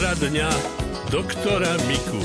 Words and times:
Poradňa 0.00 0.48
doktora 1.12 1.76
Miku. 1.84 2.24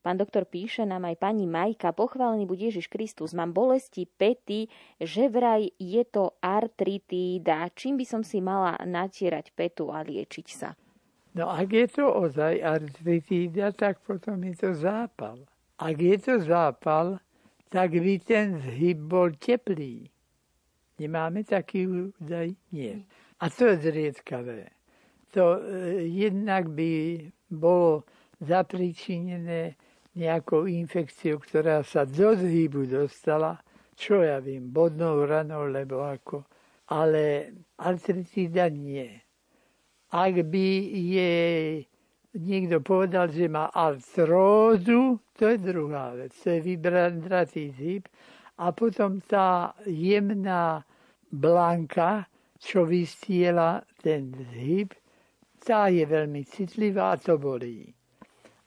Pán 0.00 0.16
doktor 0.16 0.48
píše 0.48 0.88
nám 0.88 1.04
aj 1.04 1.20
pani 1.20 1.44
Majka, 1.44 1.92
pochválený 1.92 2.48
bude 2.48 2.64
Ježiš 2.64 2.88
Kristus, 2.88 3.36
mám 3.36 3.52
bolesti 3.52 4.08
pety, 4.08 4.72
že 4.96 5.28
vraj 5.28 5.68
je 5.76 6.00
to 6.08 6.32
artritída. 6.40 7.68
Čím 7.68 8.00
by 8.00 8.08
som 8.08 8.24
si 8.24 8.40
mala 8.40 8.80
natierať 8.80 9.52
petu 9.52 9.92
a 9.92 10.00
liečiť 10.00 10.46
sa? 10.48 10.72
No 11.36 11.52
ak 11.52 11.68
je 11.68 11.84
to 11.84 12.08
ozaj 12.08 12.56
artritída, 12.56 13.76
tak 13.76 14.00
potom 14.00 14.40
je 14.48 14.56
to 14.56 14.72
zápal. 14.72 15.44
Ak 15.76 16.00
je 16.00 16.16
to 16.16 16.40
zápal, 16.40 17.20
tak 17.68 17.92
by 17.92 18.16
ten 18.24 18.56
zhyb 18.64 19.04
bol 19.04 19.36
teplý. 19.36 20.08
Nemáme 20.96 21.44
taký 21.44 22.08
údaj? 22.08 22.56
Nie. 22.72 23.04
A 23.36 23.52
to 23.52 23.68
je 23.68 23.84
zriedkavé. 23.84 24.73
To 25.34 25.58
e, 25.58 26.06
jednak 26.06 26.70
by 26.70 27.18
bolo 27.50 28.06
zapričinené 28.38 29.74
nejakou 30.14 30.70
infekciou, 30.70 31.42
ktorá 31.42 31.82
sa 31.82 32.06
do 32.06 32.38
zhybu 32.38 32.86
dostala, 32.86 33.58
čo 33.98 34.22
ja 34.22 34.38
viem, 34.38 34.70
bodnou 34.70 35.26
ranou, 35.26 35.66
lebo 35.66 36.06
ako. 36.06 36.46
Ale 36.94 37.50
artritída 37.82 38.70
nie. 38.70 39.10
Ak 40.14 40.38
by 40.38 40.68
je 40.94 41.32
niekto 42.38 42.78
povedal, 42.78 43.30
že 43.30 43.50
má 43.50 43.70
artrózu, 43.74 45.18
to 45.34 45.50
je 45.50 45.58
druhá 45.58 46.14
vec. 46.14 46.30
To 46.46 46.46
je 46.54 46.60
vybratý 46.62 47.74
zhyb. 47.74 48.06
A 48.62 48.70
potom 48.70 49.18
tá 49.18 49.74
jemná 49.82 50.86
blanka, 51.34 52.30
čo 52.62 52.86
vystiela 52.86 53.82
ten 53.98 54.30
zhyb, 54.54 54.94
tá 55.64 55.88
je 55.88 56.04
veľmi 56.04 56.44
citlivá 56.44 57.16
a 57.16 57.20
to 57.20 57.40
bolí. 57.40 57.88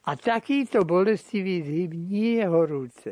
A 0.10 0.18
takýto 0.18 0.82
bolestivý 0.82 1.62
zhyb 1.62 1.92
nie 1.94 2.42
je 2.42 2.46
horúce. 2.50 3.12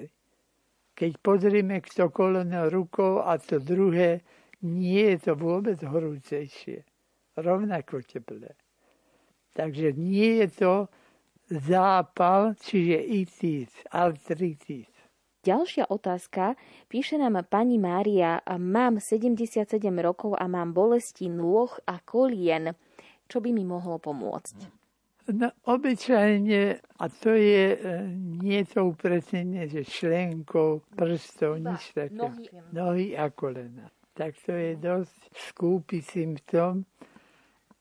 Keď 0.95 1.11
pozrieme 1.19 1.83
kto 1.83 2.09
koleno 2.09 2.71
rukou 2.71 3.21
a 3.21 3.37
to 3.37 3.61
druhé, 3.61 4.25
nie 4.65 5.13
je 5.13 5.29
to 5.29 5.33
vôbec 5.37 5.77
horúcejšie. 5.83 6.81
Rovnako 7.35 8.01
teplé. 8.01 8.55
Takže 9.53 9.91
nie 9.93 10.41
je 10.41 10.47
to 10.55 10.73
zápal, 11.51 12.55
čiže 12.55 12.95
itis, 12.95 13.71
artritis. 13.91 14.89
Ďalšia 15.45 15.93
otázka. 15.93 16.57
Píše 16.89 17.21
nám 17.21 17.37
pani 17.45 17.77
Mária, 17.77 18.41
mám 18.57 18.97
77 18.97 19.67
rokov 20.01 20.33
a 20.39 20.49
mám 20.49 20.73
bolesti 20.73 21.29
nôh 21.29 21.69
a 21.85 22.01
kolien. 22.01 22.73
Čo 23.25 23.41
by 23.41 23.49
mi 23.51 23.65
mohlo 23.65 23.97
pomôcť? 23.97 24.85
No, 25.25 25.49
obyčajne, 25.65 26.85
a 27.01 27.05
to 27.09 27.33
je 27.33 27.73
e, 27.73 27.77
nie 28.45 28.61
to 28.69 28.93
upresnenie, 28.93 29.65
že 29.65 29.81
členkou 29.81 30.85
prstov, 30.93 31.57
nič 31.57 31.97
také. 31.97 32.13
Nohy. 32.13 32.45
nohy 32.69 33.07
a 33.17 33.33
kolena. 33.33 33.89
Tak 34.13 34.37
to 34.45 34.53
je 34.53 34.77
dosť 34.77 35.17
skúpy 35.33 36.05
symptom, 36.05 36.85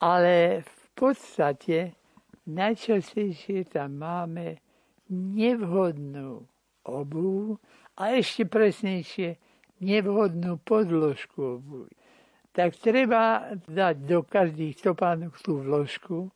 ale 0.01 0.65
v 0.65 0.85
podstate 0.97 1.93
najčastejšie 2.49 3.69
tam 3.69 4.01
máme 4.01 4.57
nevhodnú 5.13 6.49
obu 6.89 7.61
a 8.01 8.17
ešte 8.17 8.49
presnejšie 8.49 9.37
nevhodnú 9.85 10.57
podložku 10.65 11.61
obu. 11.61 11.93
Tak 12.55 12.79
treba 12.79 13.51
dať 13.67 13.97
do 14.07 14.23
každých 14.23 14.79
topánok 14.79 15.35
tú 15.43 15.59
vložku, 15.59 16.31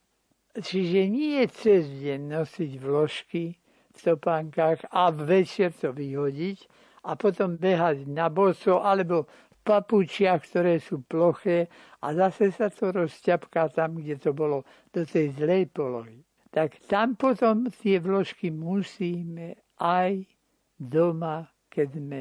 Čiže 0.58 1.06
nie 1.06 1.38
cez 1.54 1.86
deň 1.86 2.34
nosiť 2.34 2.72
vložky 2.82 3.54
v 3.94 3.98
topánkach 4.02 4.82
a 4.90 5.14
večer 5.14 5.70
to 5.70 5.94
vyhodiť 5.94 6.66
a 7.06 7.14
potom 7.14 7.54
behať 7.54 8.10
na 8.10 8.26
boso 8.26 8.82
alebo 8.82 9.30
v 9.30 9.56
papučiach, 9.62 10.42
ktoré 10.50 10.82
sú 10.82 11.06
ploché 11.06 11.70
a 12.02 12.10
zase 12.10 12.50
sa 12.50 12.74
to 12.74 12.90
rozťapká 12.90 13.70
tam, 13.70 14.02
kde 14.02 14.18
to 14.18 14.34
bolo 14.34 14.66
do 14.90 15.06
tej 15.06 15.30
zlej 15.38 15.70
polohy. 15.70 16.26
Tak 16.50 16.74
tam 16.90 17.14
potom 17.14 17.70
tie 17.70 18.02
vložky 18.02 18.50
musíme 18.50 19.62
aj 19.78 20.26
doma, 20.74 21.46
keď 21.70 21.88
sme 21.94 22.20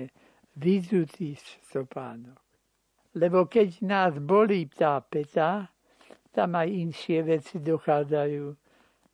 vyzutí 0.53 1.33
z 1.33 1.47
topánok. 1.73 2.46
Lebo 3.17 3.49
keď 3.49 3.81
nás 3.81 4.13
bolí 4.21 4.69
tá 4.69 5.01
peta, 5.01 5.73
tam 6.29 6.53
aj 6.53 6.69
inšie 6.69 7.25
veci 7.25 7.57
dochádzajú. 7.57 8.45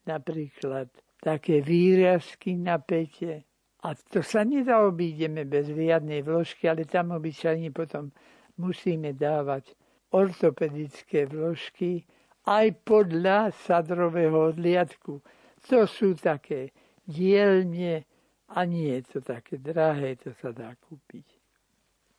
Napríklad 0.03 0.91
také 1.23 1.63
výrazky 1.63 2.59
na 2.59 2.83
pete. 2.83 3.47
A 3.87 3.95
to 3.95 4.19
sa 4.19 4.43
nezaobídeme 4.43 5.47
bez 5.47 5.71
riadnej 5.71 6.19
vložky, 6.19 6.67
ale 6.67 6.83
tam 6.83 7.15
obyčajne 7.15 7.71
potom 7.71 8.11
musíme 8.59 9.15
dávať 9.15 9.71
ortopedické 10.11 11.23
vložky 11.27 12.03
aj 12.43 12.75
podľa 12.83 13.55
sadrového 13.55 14.51
odliadku. 14.51 15.23
To 15.71 15.87
sú 15.87 16.15
také 16.19 16.75
dielne 17.07 18.03
a 18.51 18.67
nie 18.67 18.99
je 18.99 19.03
to 19.15 19.19
také 19.23 19.63
drahé, 19.63 20.19
to 20.19 20.35
sa 20.35 20.51
dá 20.51 20.75
kúpiť. 20.75 21.27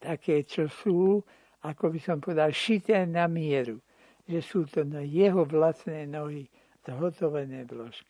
Také, 0.00 0.44
čo 0.44 0.68
sú, 0.68 1.20
ako 1.64 1.96
by 1.96 2.00
som 2.00 2.20
povedal, 2.20 2.52
šité 2.52 3.08
na 3.08 3.24
mieru 3.24 3.80
že 4.24 4.40
sú 4.40 4.64
to 4.64 4.88
na 4.88 5.04
jeho 5.04 5.44
vlastné 5.44 6.08
nohy 6.08 6.48
zhotovené 6.84 7.68
vložky. 7.68 8.08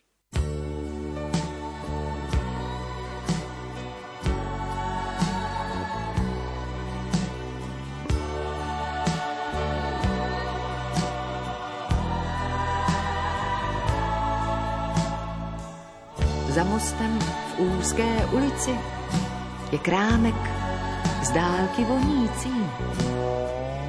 Za 16.54 16.62
mostem 16.71 17.10
v 17.19 17.66
úzké 17.66 18.06
ulici 18.31 18.71
je 19.75 19.78
krámek 19.82 20.38
z 21.26 21.34
dálky 21.34 21.82
vonící 21.82 22.54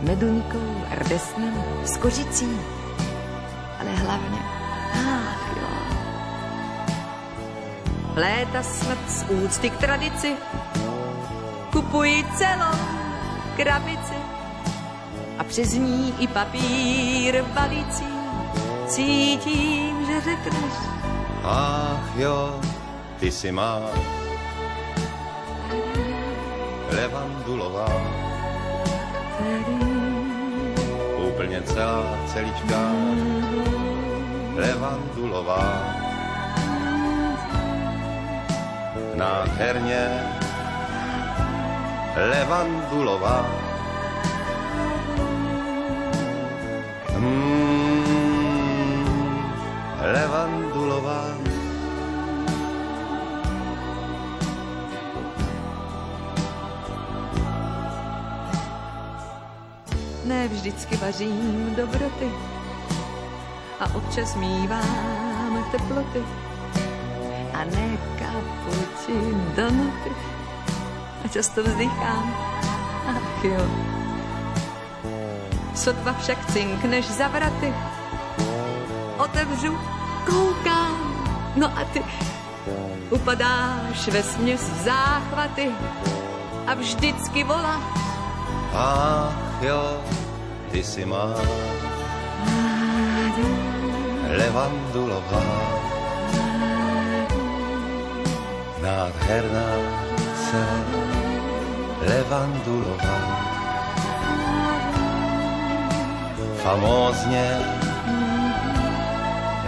meduňkou, 0.02 0.86
rdesnem, 0.92 1.64
s 1.84 1.98
kožicí, 1.98 2.60
ale 3.80 3.92
hlavně, 3.96 4.40
ach 4.94 5.58
jo. 5.58 5.68
Léta 8.16 8.64
smrt 8.64 9.10
z 9.10 9.26
úcty 9.30 9.70
k 9.70 9.78
tradici, 9.78 10.36
kupuji 11.72 12.26
celou 12.38 12.80
krabici. 13.56 14.20
A 15.40 15.44
přes 15.44 15.74
ní 15.74 16.14
i 16.20 16.28
papír 16.28 17.44
balící. 17.54 18.08
Cítím, 18.88 20.06
že 20.06 20.22
řekneš, 20.22 20.74
ach 21.44 22.16
jo, 22.16 22.60
ty 23.20 23.32
si 23.32 23.52
má. 23.52 23.80
Levandulová 26.92 27.25
celá 31.66 32.06
celička 32.28 32.82
levandulová. 34.56 35.66
Nádherně 39.16 40.04
levandulová. 42.16 43.46
Hmm, 47.16 48.06
levandulová. 50.14 51.45
Vždycky 60.48 60.98
vařím 60.98 61.76
dobroty. 61.76 62.32
A 63.80 63.96
občas 63.96 64.36
mívám 64.36 65.66
teploty. 65.72 66.24
A 67.54 67.64
ne 67.64 67.98
kapuči 68.20 69.36
do 69.56 69.64
noty. 69.72 70.12
A 71.26 71.28
často 71.28 71.64
vzdychám, 71.64 72.36
ach 73.08 73.44
jo. 73.44 73.66
Sotva 75.76 76.14
však 76.14 76.52
cinkneš 76.54 77.06
za 77.06 77.28
vraty, 77.28 77.74
otevřu, 79.18 79.78
koukám, 80.26 81.16
no 81.56 81.68
a 81.68 81.84
ty 81.94 82.04
upadáš 83.10 84.08
ve 84.08 84.24
směs 84.24 84.62
záchvaty. 84.62 85.72
A 86.68 86.74
vždycky 86.74 87.44
volá. 87.44 87.82
Ach 88.74 89.62
jo, 89.62 90.04
ty 90.76 90.84
si 90.84 91.06
má. 91.08 91.32
levandulová. 94.28 95.44
Nádherná 98.84 99.70
se 100.36 100.64
levandulová. 102.12 103.20
Famózně 106.64 107.48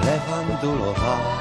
levandulová. 0.03 1.36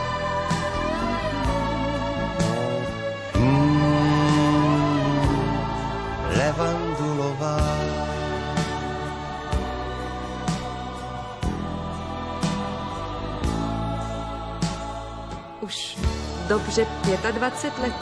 Dobře 16.49 16.87
25 17.33 17.79
let 17.83 17.95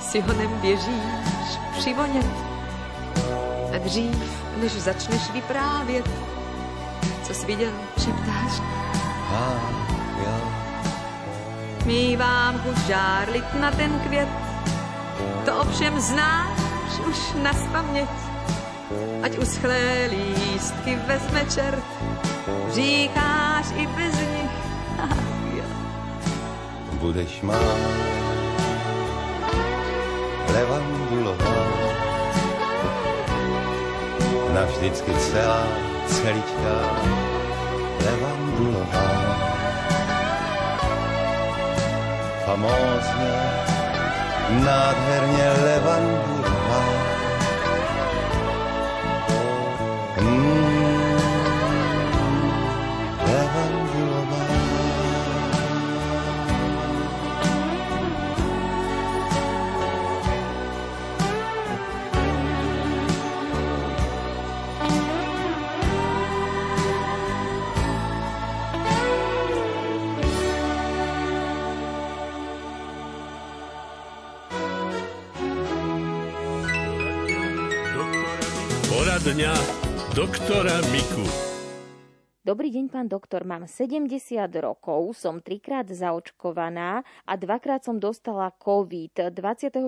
si 0.00 0.20
honem 0.20 0.60
běžíš 0.60 1.58
přivonět. 1.78 2.26
A 3.74 3.78
dřív, 3.78 4.44
než 4.60 4.72
začneš 4.72 5.30
vyprávět, 5.30 6.10
co 7.22 7.34
jsi 7.34 7.46
viděl, 7.46 7.72
šeptáš. 7.98 8.60
A 9.30 9.60
já 10.24 10.58
Mívám 11.84 12.58
chuť 12.58 12.76
žárlit 12.86 13.54
na 13.60 13.70
ten 13.70 14.00
květ, 14.00 14.28
to 15.44 15.56
ovšem 15.56 16.00
znáš 16.00 16.58
už 17.08 17.18
na 17.42 17.52
spaměť. 17.52 18.08
Ať 19.22 19.38
uschlé 19.38 20.10
lístky 20.10 20.98
vezme 21.06 21.44
čert, 21.54 21.84
říkáš 22.72 23.66
i 23.76 23.86
bez 23.86 24.14
nich. 24.14 24.37
Budeš 27.08 27.40
má 27.40 27.56
levandulová. 30.52 31.56
Navždycky 34.52 35.12
celá, 35.16 35.64
celičká 36.04 36.76
levandulová. 38.04 39.08
Famózně, 42.44 43.36
nádherně 44.68 45.48
levandulová. 45.64 46.82
Mm, 50.20 50.67
Poradňa 79.38 79.54
doktora 80.18 80.82
Miku. 80.90 81.22
Dobrý 82.42 82.74
deň, 82.74 82.90
pán 82.90 83.06
doktor. 83.06 83.46
Mám 83.46 83.70
70 83.70 84.10
rokov, 84.58 85.14
som 85.14 85.38
trikrát 85.38 85.86
zaočkovaná 85.86 87.06
a 87.22 87.32
dvakrát 87.38 87.86
som 87.86 88.02
dostala 88.02 88.50
COVID. 88.58 89.30
24. 89.30 89.78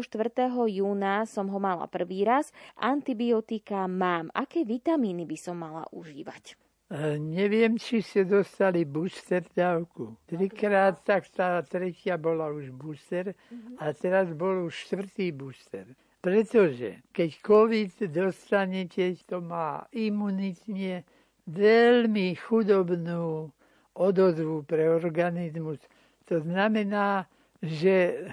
júna 0.71 1.27
som 1.27 1.51
ho 1.51 1.59
mala 1.59 1.91
prvý 1.91 2.23
raz. 2.23 2.55
Antibiotika 2.79 3.91
mám. 3.91 4.31
Aké 4.39 4.63
vitamíny 4.63 5.27
by 5.27 5.35
som 5.35 5.59
mala 5.59 5.83
užívať? 5.91 6.55
E, 6.87 7.19
Neviem, 7.19 7.75
či 7.75 8.07
ste 8.07 8.23
dostali 8.23 8.87
booster 8.87 9.43
dávku. 9.51 10.15
Trikrát, 10.31 11.03
tak 11.03 11.27
tá 11.27 11.59
tretia 11.67 12.15
bola 12.15 12.55
už 12.55 12.71
booster 12.71 13.35
a 13.83 13.91
teraz 13.99 14.31
bol 14.31 14.71
už 14.71 14.87
štvrtý 14.87 15.35
booster. 15.35 15.91
Pretože 16.21 17.01
keď 17.17 17.31
COVID 17.41 17.91
dostanete, 18.13 19.17
to 19.25 19.41
má 19.41 19.89
imunitne 19.97 21.01
veľmi 21.49 22.37
chudobnú 22.37 23.49
odozvu 23.97 24.63
pre 24.69 24.85
organizmus. 24.93 25.81
To 26.29 26.45
znamená, 26.45 27.25
že 27.65 28.29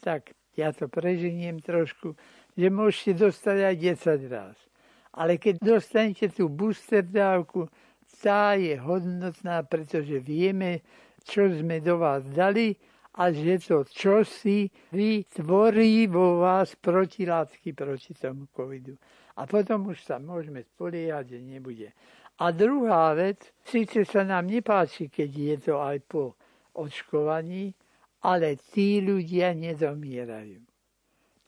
tak 0.00 0.32
ja 0.56 0.72
to 0.72 0.88
preženiem 0.88 1.60
trošku, 1.60 2.16
že 2.56 2.68
môžete 2.72 3.28
dostať 3.28 3.56
aj 3.60 3.74
10 4.26 4.32
raz. 4.32 4.56
Ale 5.12 5.36
keď 5.36 5.60
dostanete 5.60 6.32
tú 6.32 6.48
booster 6.48 7.04
dávku, 7.04 7.68
tá 8.24 8.56
je 8.56 8.72
hodnotná, 8.80 9.60
pretože 9.68 10.16
vieme, 10.20 10.80
čo 11.28 11.48
sme 11.52 11.80
do 11.84 12.00
vás 12.00 12.24
dali 12.32 12.76
a 13.12 13.28
že 13.28 13.60
to 13.60 13.84
čosi 13.84 14.72
vytvorí 14.92 16.08
vo 16.08 16.40
vás 16.40 16.72
protilátky 16.80 17.76
proti 17.76 18.16
tomu 18.16 18.48
covidu. 18.48 18.96
A 19.36 19.44
potom 19.44 19.92
už 19.92 20.00
sa 20.04 20.16
môžeme 20.16 20.64
spoliehať, 20.64 21.36
že 21.36 21.38
nebude. 21.40 21.88
A 22.40 22.48
druhá 22.52 23.12
vec, 23.12 23.52
síce 23.64 24.08
sa 24.08 24.24
nám 24.24 24.48
nepáči, 24.48 25.12
keď 25.12 25.30
je 25.30 25.56
to 25.60 25.74
aj 25.80 25.98
po 26.08 26.36
očkovaní, 26.72 27.76
ale 28.24 28.56
tí 28.56 29.04
ľudia 29.04 29.52
nezomierajú. 29.52 30.64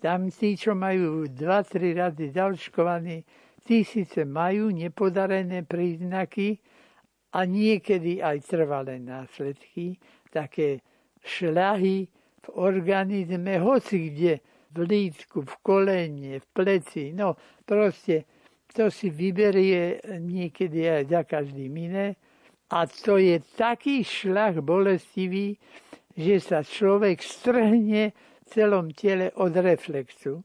Tam 0.05 0.29
tí, 0.29 0.53
čo 0.53 0.77
majú 0.77 1.25
2-3 1.33 1.97
razy 1.97 2.29
zaočkovaní, 2.29 3.25
tí 3.65 3.89
síce 3.89 4.29
majú 4.29 4.69
nepodarené 4.69 5.65
príznaky 5.65 6.61
a 7.33 7.49
niekedy 7.49 8.21
aj 8.21 8.45
trvalé 8.45 9.01
následky, 9.01 9.97
také 10.29 10.85
šľahy 11.25 12.07
v 12.45 12.49
organizme, 12.61 13.57
hoci 13.59 14.13
kde, 14.13 14.33
v 14.75 14.79
lícku, 14.85 15.43
v 15.43 15.55
kolene, 15.65 16.33
v 16.43 16.47
pleci, 16.53 17.17
no 17.17 17.39
proste 17.65 18.29
to 18.75 18.91
si 18.91 19.09
vyberie 19.09 20.03
niekedy 20.19 20.91
aj 20.91 21.03
za 21.07 21.23
každým 21.23 21.73
iné. 21.79 22.19
A 22.75 22.91
to 22.91 23.23
je 23.23 23.39
taký 23.55 24.03
šľach 24.03 24.59
bolestivý, 24.59 25.55
že 26.19 26.43
sa 26.43 26.67
človek 26.67 27.23
strhne 27.23 28.11
v 28.11 28.45
celom 28.51 28.91
tele 28.91 29.31
od 29.39 29.55
reflexu. 29.55 30.43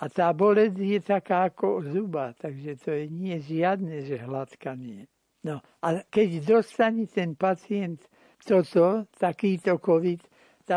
A 0.00 0.08
tá 0.08 0.32
bolesť 0.32 0.76
je 0.76 1.00
taká 1.00 1.48
ako 1.48 1.84
zuba, 1.84 2.32
takže 2.36 2.76
to 2.80 2.90
je 2.92 3.04
nie 3.08 3.36
žiadne, 3.40 4.04
že 4.04 4.20
hladkanie. 4.20 5.08
No 5.44 5.64
a 5.80 6.04
keď 6.08 6.44
dostane 6.44 7.08
ten 7.08 7.32
pacient 7.32 8.04
toto, 8.44 9.08
takýto 9.16 9.80
COVID, 9.80 10.20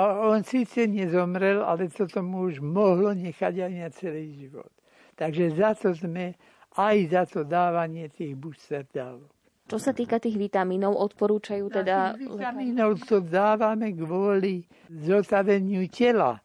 on 0.02 0.42
síce 0.42 0.90
nezomrel, 0.90 1.62
ale 1.62 1.86
toto 1.94 2.26
mu 2.26 2.50
už 2.50 2.64
mohlo 2.66 3.14
nechať 3.14 3.54
aj 3.70 3.74
na 3.78 3.90
celý 3.94 4.34
život. 4.34 4.72
Takže 5.14 5.54
za 5.54 5.78
to 5.78 5.94
sme 5.94 6.34
aj 6.74 6.98
za 7.14 7.24
to 7.30 7.46
dávanie 7.46 8.10
tých 8.10 8.34
booster 8.34 8.82
dávok. 8.90 9.30
Čo 9.70 9.78
sa 9.80 9.94
týka 9.96 10.20
tých 10.20 10.36
vitamínov, 10.36 10.98
odporúčajú 10.98 11.70
teda... 11.72 12.18
Tých 12.18 12.36
vitamínov 12.36 13.00
to 13.06 13.24
dávame 13.24 13.96
kvôli 13.96 14.66
zotaveniu 14.92 15.88
tela, 15.88 16.42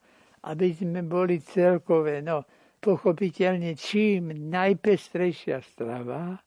aby 0.47 0.71
sme 0.71 1.03
boli 1.03 1.43
celkové. 1.43 2.23
No, 2.23 2.47
pochopiteľne, 2.79 3.75
čím 3.75 4.31
najpestrejšia 4.53 5.59
strava, 5.67 6.39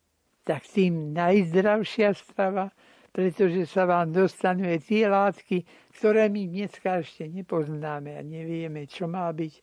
tak 0.47 0.63
tým 0.63 1.11
najzdravšia 1.11 2.15
strava, 2.15 2.71
pretože 3.11 3.67
sa 3.67 3.83
vám 3.83 4.15
dostanú 4.15 4.67
aj 4.67 4.87
tie 4.87 5.05
látky, 5.07 5.67
ktoré 5.99 6.31
my 6.31 6.47
dneska 6.47 7.03
ešte 7.03 7.27
nepoznáme 7.27 8.15
a 8.15 8.21
nevieme, 8.23 8.87
čo 8.87 9.07
má 9.07 9.27
byť. 9.31 9.53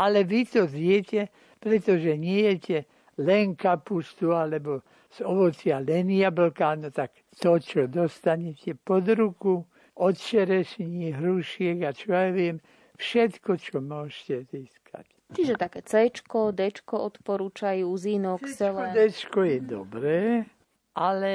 Ale 0.00 0.26
vy 0.26 0.40
to 0.48 0.66
zjete, 0.66 1.30
pretože 1.60 2.16
nie 2.18 2.48
jete 2.50 2.88
len 3.20 3.54
kapustu 3.54 4.34
alebo 4.34 4.82
z 5.14 5.22
ovocia 5.22 5.78
len 5.78 6.10
jablka, 6.10 6.74
no 6.74 6.90
tak 6.90 7.14
to, 7.38 7.62
čo 7.62 7.86
dostanete 7.86 8.74
pod 8.74 9.06
ruku, 9.06 9.62
od 9.94 10.18
čerešní, 10.18 11.14
hrušiek 11.14 11.86
a 11.86 11.94
čo 11.94 12.10
ja 12.10 12.34
viem, 12.34 12.58
všetko, 12.98 13.50
čo 13.62 13.78
môžete 13.78 14.50
získať. 14.50 15.06
Čiže 15.34 15.54
také 15.54 15.82
C, 15.86 16.10
D 16.54 16.60
odporúčajú, 16.84 17.86
zinok, 17.94 18.42
selen. 18.50 18.90
D 18.90 19.10
je 19.14 19.58
dobré, 19.62 20.46
ale 20.94 21.32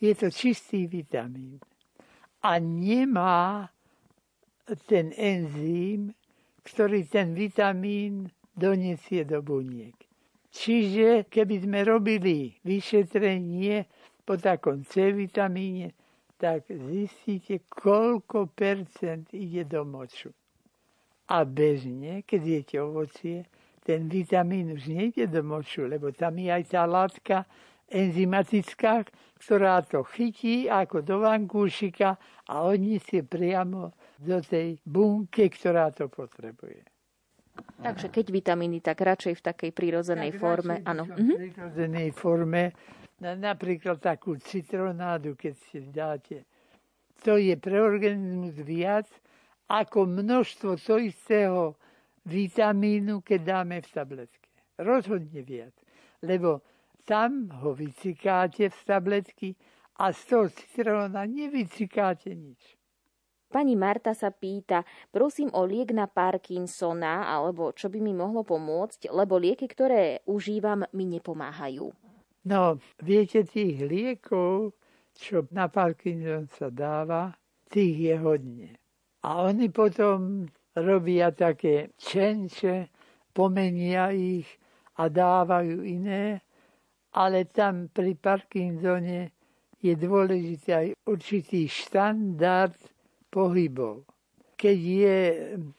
je 0.00 0.12
to 0.16 0.32
čistý 0.32 0.88
vitamín. 0.88 1.60
A 2.44 2.60
nemá 2.60 3.68
ten 4.88 5.12
enzym, 5.16 6.12
ktorý 6.64 7.04
ten 7.04 7.36
vitamín 7.36 8.32
donesie 8.56 9.28
do 9.28 9.44
buniek. 9.44 9.96
Čiže 10.54 11.28
keby 11.28 11.66
sme 11.66 11.84
robili 11.84 12.56
vyšetrenie 12.64 13.84
po 14.24 14.38
takom 14.40 14.86
C 14.86 15.12
vitamíne, 15.12 15.92
tak 16.38 16.68
zistíte, 16.70 17.66
koľko 17.68 18.48
percent 18.54 19.28
ide 19.34 19.66
do 19.66 19.82
moču. 19.84 20.30
A 21.28 21.42
bežne, 21.44 22.22
keď 22.22 22.42
jete 22.44 22.76
ovocie, 22.80 23.48
ten 23.84 24.08
vitamín 24.08 24.72
už 24.72 24.88
nejde 24.88 25.26
do 25.28 25.42
moču, 25.44 25.84
lebo 25.84 26.12
tam 26.12 26.38
je 26.40 26.48
aj 26.52 26.64
tá 26.72 26.88
látka 26.88 27.44
enzymatická, 27.90 29.04
ktorá 29.40 29.84
to 29.84 30.02
chytí 30.08 30.70
ako 30.70 31.04
do 31.04 31.20
vankúšika 31.20 32.16
a 32.48 32.54
odniesie 32.64 33.24
priamo 33.24 33.92
do 34.16 34.40
tej 34.40 34.80
bunky, 34.84 35.52
ktorá 35.52 35.92
to 35.92 36.08
potrebuje. 36.08 36.80
Takže 37.54 38.10
keď 38.10 38.26
vitamíny, 38.34 38.82
tak 38.82 38.98
radšej 39.04 39.34
v 39.38 39.42
takej 39.46 39.70
prírodzenej 39.70 40.34
tak 40.34 40.40
forme. 40.40 40.74
Áno. 40.82 41.06
V 41.06 41.14
mhm. 41.14 41.36
prírodzenej 41.38 42.08
forme 42.16 42.74
na, 43.22 43.38
napríklad 43.38 44.02
takú 44.02 44.34
citronádu, 44.40 45.38
keď 45.38 45.54
si 45.70 45.78
dáte. 45.86 46.36
To 47.22 47.38
je 47.38 47.54
pre 47.56 47.78
organizmus 47.78 48.58
viac 48.58 49.06
ako 49.70 50.04
množstvo 50.04 50.76
to 50.76 51.00
istého 51.00 51.78
vitamínu, 52.26 53.24
keď 53.24 53.40
dáme 53.40 53.80
v 53.80 53.88
tabletke. 53.88 54.48
Rozhodne 54.76 55.40
viac. 55.40 55.72
Lebo 56.20 56.60
tam 57.04 57.52
ho 57.60 57.76
vycikáte 57.76 58.72
v 58.72 58.80
tabletky 58.84 59.48
a 60.00 60.10
z 60.12 60.20
toho 60.26 60.46
citróna 60.48 61.28
nevycikáte 61.28 62.32
nič. 62.32 62.80
Pani 63.54 63.78
Marta 63.78 64.10
sa 64.18 64.34
pýta, 64.34 64.82
prosím 65.14 65.46
o 65.54 65.62
liek 65.62 65.94
na 65.94 66.10
Parkinsona, 66.10 67.30
alebo 67.30 67.70
čo 67.70 67.86
by 67.86 68.02
mi 68.02 68.10
mohlo 68.10 68.42
pomôcť, 68.42 69.14
lebo 69.14 69.38
lieky, 69.38 69.70
ktoré 69.70 70.26
užívam, 70.26 70.82
mi 70.90 71.06
nepomáhajú. 71.06 71.86
No, 72.50 72.82
viete, 72.98 73.46
tých 73.46 73.78
liekov, 73.86 74.74
čo 75.14 75.46
na 75.54 75.70
Parkinson 75.70 76.50
sa 76.50 76.66
dáva, 76.66 77.30
tých 77.70 77.94
je 78.10 78.14
hodne. 78.18 78.70
A 79.22 79.46
oni 79.46 79.70
potom 79.70 80.50
robia 80.74 81.30
také 81.30 81.94
čenče, 81.94 82.90
pomenia 83.30 84.10
ich 84.10 84.50
a 84.98 85.06
dávajú 85.06 85.78
iné, 85.86 86.42
ale 87.14 87.46
tam 87.46 87.88
pri 87.94 88.18
Parkinsone 88.18 89.30
je 89.78 89.94
dôležitý 89.94 90.70
aj 90.74 90.88
určitý 91.06 91.70
štandard 91.70 92.74
pohybov. 93.30 94.02
Keď 94.54 94.78
je 94.80 95.18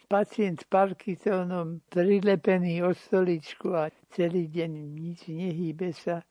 pacient 0.05 0.61
Parkinsonom 0.69 1.81
prilepený 1.89 2.85
o 2.85 2.93
stoličku 2.93 3.73
a 3.73 3.89
celý 4.13 4.51
deň 4.51 4.71
nič 4.93 5.31
nehýbe 5.31 5.89
sa, 5.95 6.21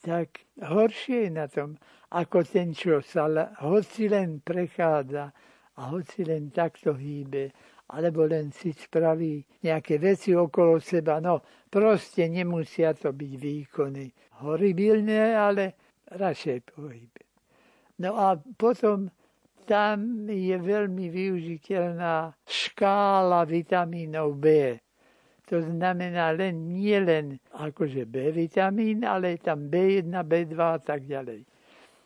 tak 0.00 0.48
horšie 0.60 1.28
je 1.28 1.30
na 1.30 1.46
tom, 1.50 1.76
ako 2.14 2.40
ten, 2.46 2.72
čo 2.72 3.04
sa 3.04 3.28
hoci 3.60 4.08
len 4.08 4.40
prechádza 4.40 5.34
a 5.76 5.80
hoci 5.90 6.24
len 6.24 6.54
takto 6.54 6.94
hýbe, 6.94 7.50
alebo 7.94 8.26
len 8.26 8.50
si 8.50 8.74
spraví 8.74 9.62
nejaké 9.62 10.02
veci 10.02 10.34
okolo 10.34 10.82
seba. 10.82 11.22
No, 11.22 11.38
proste 11.70 12.26
nemusia 12.26 12.90
to 12.98 13.14
byť 13.14 13.32
výkony 13.38 14.10
horibilné, 14.42 15.38
ale 15.38 15.78
radšej 16.10 16.58
pohyb. 16.74 17.14
No 18.02 18.18
a 18.18 18.34
potom 18.34 19.06
tam 19.64 20.26
je 20.26 20.58
veľmi 20.58 21.06
využiteľná 21.08 22.34
škála 22.42 23.46
vitamínov 23.46 24.36
B. 24.36 24.76
To 25.48 25.60
znamená 25.60 26.32
len, 26.32 26.72
nie 26.72 26.96
len 26.98 27.36
akože 27.52 28.08
B 28.08 28.32
vitamín, 28.32 29.04
ale 29.04 29.38
tam 29.38 29.68
B1, 29.68 30.10
B2 30.10 30.56
a 30.56 30.80
tak 30.80 31.04
ďalej. 31.04 31.44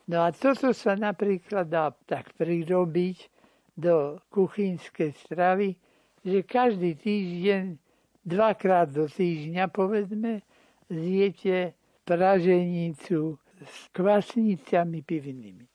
No 0.09 0.25
a 0.26 0.33
toto 0.35 0.75
sa 0.75 0.99
napríklad 0.99 1.68
dá 1.68 1.92
tak 2.09 2.35
prirobiť 2.35 3.38
do 3.78 4.18
kuchynskej 4.35 5.14
stravy, 5.14 5.78
že 6.26 6.42
každý 6.42 6.99
týždeň, 6.99 7.78
dvakrát 8.26 8.90
do 8.90 9.06
týždňa 9.06 9.70
povedzme, 9.70 10.42
zjete 10.90 11.78
praženicu 12.02 13.38
s 13.62 13.87
kvasnicami 13.94 15.06
pivnými. 15.06 15.66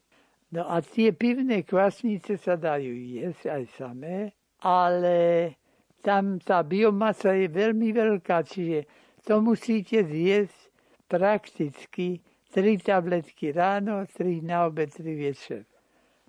No 0.51 0.67
a 0.67 0.83
tie 0.83 1.15
pivné 1.15 1.63
kvasnice 1.63 2.37
sa 2.37 2.59
dajú 2.59 2.91
jesť 2.91 3.57
aj 3.57 3.63
samé, 3.73 4.17
ale 4.61 5.17
tam 6.03 6.37
tá 6.37 6.61
biomasa 6.61 7.33
je 7.33 7.47
veľmi 7.49 7.89
veľká, 7.95 8.43
čiže 8.45 8.85
to 9.23 9.39
musíte 9.39 10.03
zjesť 10.03 10.59
prakticky 11.07 12.21
tri 12.51 12.77
tabletky 12.77 13.49
ráno, 13.55 14.05
tri 14.11 14.43
na 14.43 14.69
obed, 14.69 14.93
tri 14.93 15.15
večer. 15.15 15.65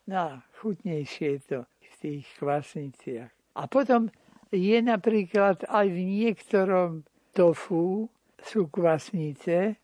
No, 0.09 0.41
chutnejšie 0.65 1.37
je 1.37 1.41
to 1.45 1.59
v 1.69 1.95
tých 2.01 2.25
kvasniciach. 2.41 3.29
A 3.61 3.69
potom 3.69 4.09
je 4.49 4.81
napríklad 4.81 5.69
aj 5.69 5.87
v 5.93 6.01
niektorom 6.25 7.05
tofu 7.37 8.09
sú 8.41 8.73
kvasnice, 8.73 9.77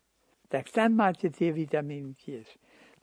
tak 0.49 0.73
tam 0.73 0.97
máte 0.97 1.29
tie 1.29 1.53
vitamíny 1.53 2.17
tiež. 2.17 2.45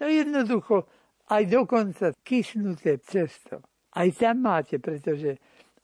No 0.03 0.11
jednoducho, 0.11 0.87
aj 1.31 1.43
dokonca 1.47 2.11
kysnuté 2.27 2.99
cesto. 2.99 3.63
Aj 3.95 4.09
tam 4.15 4.43
máte, 4.43 4.83
pretože 4.83 5.39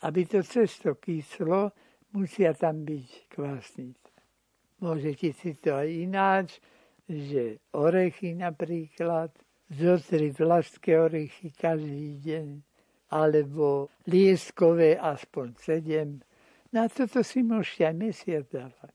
aby 0.05 0.27
to 0.29 0.43
cesto 0.45 0.99
kyslo, 1.01 1.73
musia 2.13 2.53
tam 2.55 2.85
byť 2.85 3.09
kvásnice. 3.33 4.13
Môžete 4.85 5.33
si 5.33 5.57
to 5.57 5.81
aj 5.81 5.89
ináč, 5.89 6.61
že 7.09 7.61
orechy 7.73 8.37
napríklad, 8.37 9.33
zotri 9.73 10.31
vlaské 10.35 10.99
orechy 11.01 11.53
každý 11.57 12.21
deň, 12.21 12.49
alebo 13.15 13.89
lieskové 14.09 14.99
aspoň 14.99 15.47
sedem. 15.61 16.11
Na 16.75 16.91
toto 16.91 17.23
si 17.23 17.41
môžete 17.47 17.87
aj 17.87 17.95
mesiac 17.95 18.45
dávať. 18.51 18.95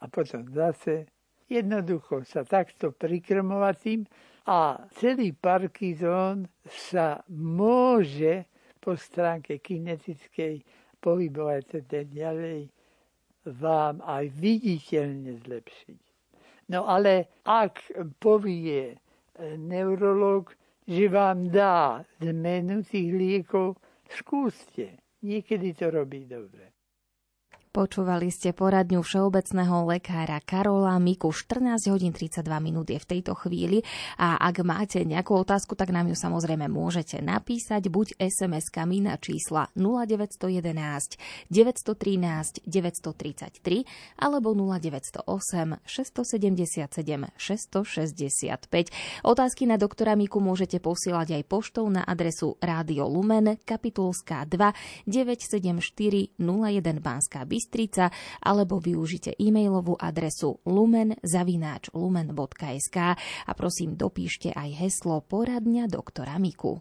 A 0.00 0.08
potom 0.08 0.48
zase 0.48 1.04
jednoducho 1.50 2.24
sa 2.24 2.46
takto 2.46 2.96
prikrmovať 2.96 3.76
tým 3.84 4.00
a 4.48 4.80
celý 4.96 5.36
Parkinson 5.36 6.48
sa 6.64 7.20
môže 7.28 8.48
po 8.80 8.96
stránke 8.96 9.60
kinetickej 9.60 10.64
pohybovať 11.04 11.84
teda 11.84 12.00
ďalej 12.08 12.60
vám 13.60 14.00
aj 14.00 14.24
viditeľne 14.36 15.36
zlepšiť. 15.44 16.00
No 16.72 16.86
ale 16.88 17.42
ak 17.44 17.82
povie 18.22 18.96
neurolog, 19.56 20.54
že 20.86 21.08
vám 21.08 21.50
dá 21.50 22.04
zmenu 22.20 22.82
tých 22.82 23.14
liekov, 23.14 23.76
skúste. 24.10 24.98
Niekedy 25.22 25.76
to 25.76 25.90
robí 25.90 26.24
dobre. 26.24 26.72
Počúvali 27.70 28.34
ste 28.34 28.50
poradňu 28.50 28.98
všeobecného 28.98 29.86
lekára 29.86 30.42
Karola 30.42 30.98
Miku. 30.98 31.30
14 31.30 31.86
hodín 31.94 32.10
32 32.10 32.42
minút 32.58 32.90
je 32.90 32.98
v 32.98 33.06
tejto 33.06 33.38
chvíli 33.38 33.86
a 34.18 34.42
ak 34.42 34.66
máte 34.66 35.06
nejakú 35.06 35.38
otázku, 35.38 35.78
tak 35.78 35.94
nám 35.94 36.10
ju 36.10 36.18
samozrejme 36.18 36.66
môžete 36.66 37.22
napísať 37.22 37.86
buď 37.86 38.18
SMS-kami 38.18 39.06
na 39.06 39.14
čísla 39.22 39.70
0911 39.78 41.14
913 41.46 42.66
933 42.66 44.18
alebo 44.18 44.50
0908 44.50 45.30
677 45.86 46.90
665. 47.38 49.22
Otázky 49.22 49.70
na 49.70 49.78
doktora 49.78 50.18
Miku 50.18 50.42
môžete 50.42 50.82
posielať 50.82 51.38
aj 51.38 51.42
poštou 51.46 51.86
na 51.86 52.02
adresu 52.02 52.58
Rádio 52.58 53.06
Lumen, 53.06 53.62
Kapitulská 53.62 54.42
2 54.50 55.06
974 55.06 56.34
01 56.34 56.98
Banská 56.98 57.46
Bystrica 57.46 57.59
alebo 58.40 58.80
využite 58.80 59.36
e-mailovú 59.36 59.98
adresu 59.98 60.62
lumen.lumen.sk 60.64 62.98
a 63.20 63.52
prosím 63.52 63.98
dopíšte 63.98 64.54
aj 64.54 64.86
heslo 64.86 65.20
poradňa 65.20 65.90
doktora 65.90 66.38
Miku. 66.38 66.78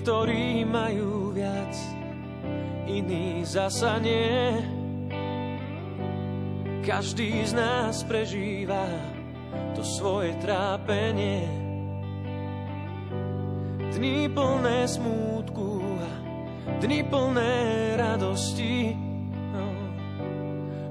Niektorí 0.00 0.64
majú 0.64 1.28
viac, 1.36 1.76
iní 2.88 3.44
zasa 3.44 4.00
nie. 4.00 4.56
Každý 6.80 7.44
z 7.44 7.52
nás 7.52 8.00
prežíva 8.08 8.80
to 9.76 9.84
svoje 9.84 10.32
trápenie. 10.40 11.44
Dni 13.92 14.32
plné 14.32 14.88
smútku 14.88 15.84
a 15.84 16.08
dni 16.80 17.04
plné 17.04 17.52
radosti. 18.00 18.96
No. 19.52 19.68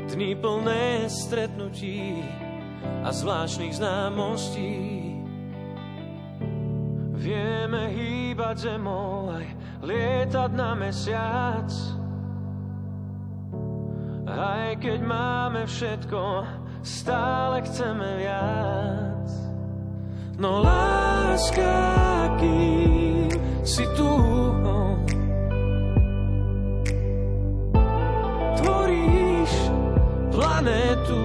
Dni 0.06 0.38
plné 0.38 1.10
stretnutí 1.10 2.22
a 3.02 3.10
zvláštnych 3.10 3.74
známostí. 3.74 5.02
Vieme 7.18 7.90
hýbať 7.90 8.19
zemou 8.56 9.36
aj 9.36 9.46
lietať 9.84 10.52
na 10.56 10.72
mesiac. 10.76 11.70
Aj 14.30 14.72
keď 14.80 15.00
máme 15.04 15.66
všetko, 15.68 16.22
stále 16.86 17.66
chceme 17.68 18.08
viac. 18.22 19.28
No 20.40 20.64
láska, 20.64 21.76
kým 22.40 23.28
si 23.68 23.84
tu, 23.98 24.12
tvoríš 28.60 29.52
planetu, 30.32 31.24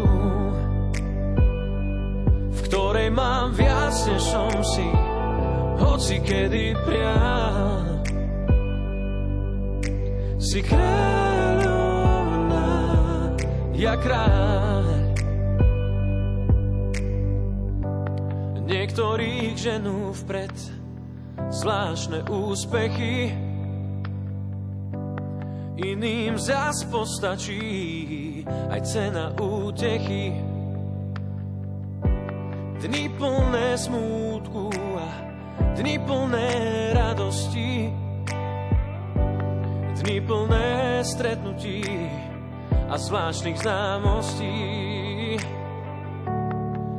v 2.50 2.60
ktorej 2.66 3.08
mám 3.14 3.54
viac, 3.54 3.94
než 4.06 4.22
som 4.22 4.50
si 4.62 4.93
hoci 6.04 6.20
kedy 6.20 6.76
priam. 6.84 8.04
Si 10.36 10.60
kráľovná, 10.60 12.68
ja 13.72 13.96
kráľ. 13.96 14.84
Niektorých 18.68 19.56
ženú 19.56 20.12
vpred 20.12 20.52
zvláštne 21.48 22.28
úspechy, 22.28 23.32
iným 25.80 26.36
zas 26.36 26.84
postačí 26.84 28.44
aj 28.44 28.80
cena 28.84 29.32
útechy. 29.40 30.36
Dni 32.84 33.08
plné 33.16 33.80
smútku 33.80 34.68
a 35.00 35.23
dni 35.74 35.98
plné 36.06 36.50
radosti 36.94 37.90
Dni 40.04 40.20
plné 40.20 41.00
stretnutí 41.00 41.80
a 42.92 43.00
zvláštnych 43.00 43.56
známostí. 43.56 44.56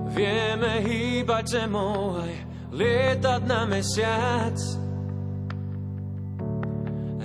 Vieme 0.09 0.81
hýbať 0.81 1.43
zemou 1.61 2.17
aj 2.17 2.33
lietať 2.73 3.41
na 3.45 3.61
mesiac. 3.69 4.57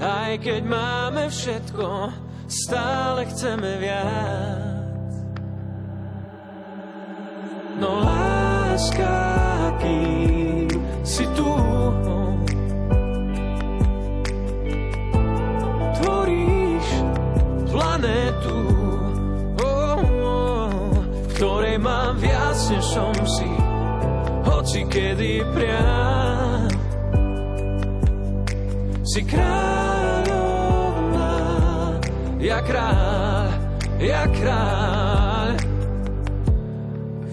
Aj 0.01 0.33
keď 0.37 0.63
máme 0.69 1.33
všetko, 1.33 1.89
stále 2.45 3.25
chceme 3.33 3.81
viac. 3.81 5.13
No 7.81 8.05
láska, 8.05 9.17
kým 9.81 10.20
hoci 24.71 24.87
kedy 24.87 25.43
priam. 25.51 26.71
Si 29.03 29.27
kráľovná, 29.27 31.35
ja 32.39 32.63
kráľ, 32.63 33.51
ja 33.99 34.31
kráľ. 34.31 35.59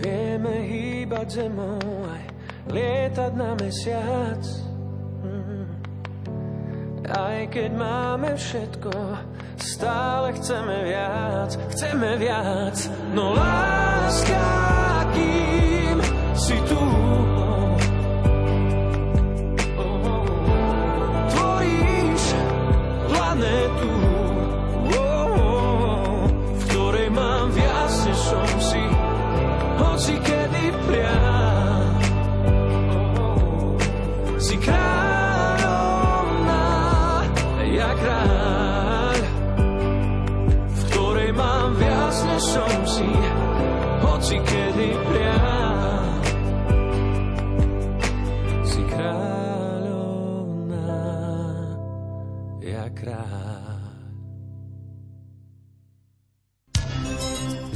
Vieme 0.01 0.65
hýbať 0.65 1.45
zemou 1.45 2.09
aj 2.09 2.25
lietať 2.73 3.31
na 3.37 3.53
mesiac. 3.61 4.41
Mm. 5.21 5.77
Aj 7.05 7.45
keď 7.53 7.69
máme 7.77 8.33
všetko, 8.33 8.93
Stále 9.57 10.37
chceme 10.37 10.85
viac, 10.85 11.49
chceme 11.73 12.13
viac, 12.21 12.77
no 13.09 13.33
láska, 13.33 14.45
kým 15.17 15.97
si 16.37 16.53
tu. 16.69 16.96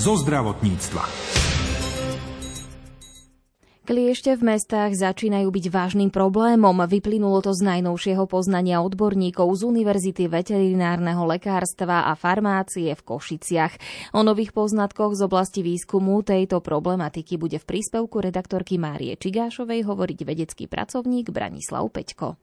Zo 0.01 0.17
zdravotníctva. 0.17 1.30
Kliešte 3.91 4.39
v 4.39 4.55
mestách 4.55 4.95
začínajú 4.95 5.51
byť 5.51 5.65
vážnym 5.67 6.15
problémom. 6.15 6.79
Vyplynulo 6.87 7.43
to 7.43 7.51
z 7.51 7.59
najnovšieho 7.75 8.23
poznania 8.23 8.79
odborníkov 8.79 9.51
z 9.51 9.67
Univerzity 9.67 10.31
veterinárneho 10.31 11.27
lekárstva 11.27 12.07
a 12.07 12.15
farmácie 12.15 12.95
v 12.95 13.01
Košiciach. 13.03 13.75
O 14.15 14.23
nových 14.23 14.55
poznatkoch 14.55 15.19
z 15.19 15.27
oblasti 15.27 15.59
výskumu 15.59 16.23
tejto 16.23 16.63
problematiky 16.63 17.35
bude 17.35 17.59
v 17.59 17.67
príspevku 17.67 18.23
redaktorky 18.23 18.79
Márie 18.79 19.19
Čigášovej 19.19 19.83
hovoriť 19.83 20.19
vedecký 20.23 20.71
pracovník 20.71 21.27
Branislav 21.27 21.83
Peťko. 21.91 22.39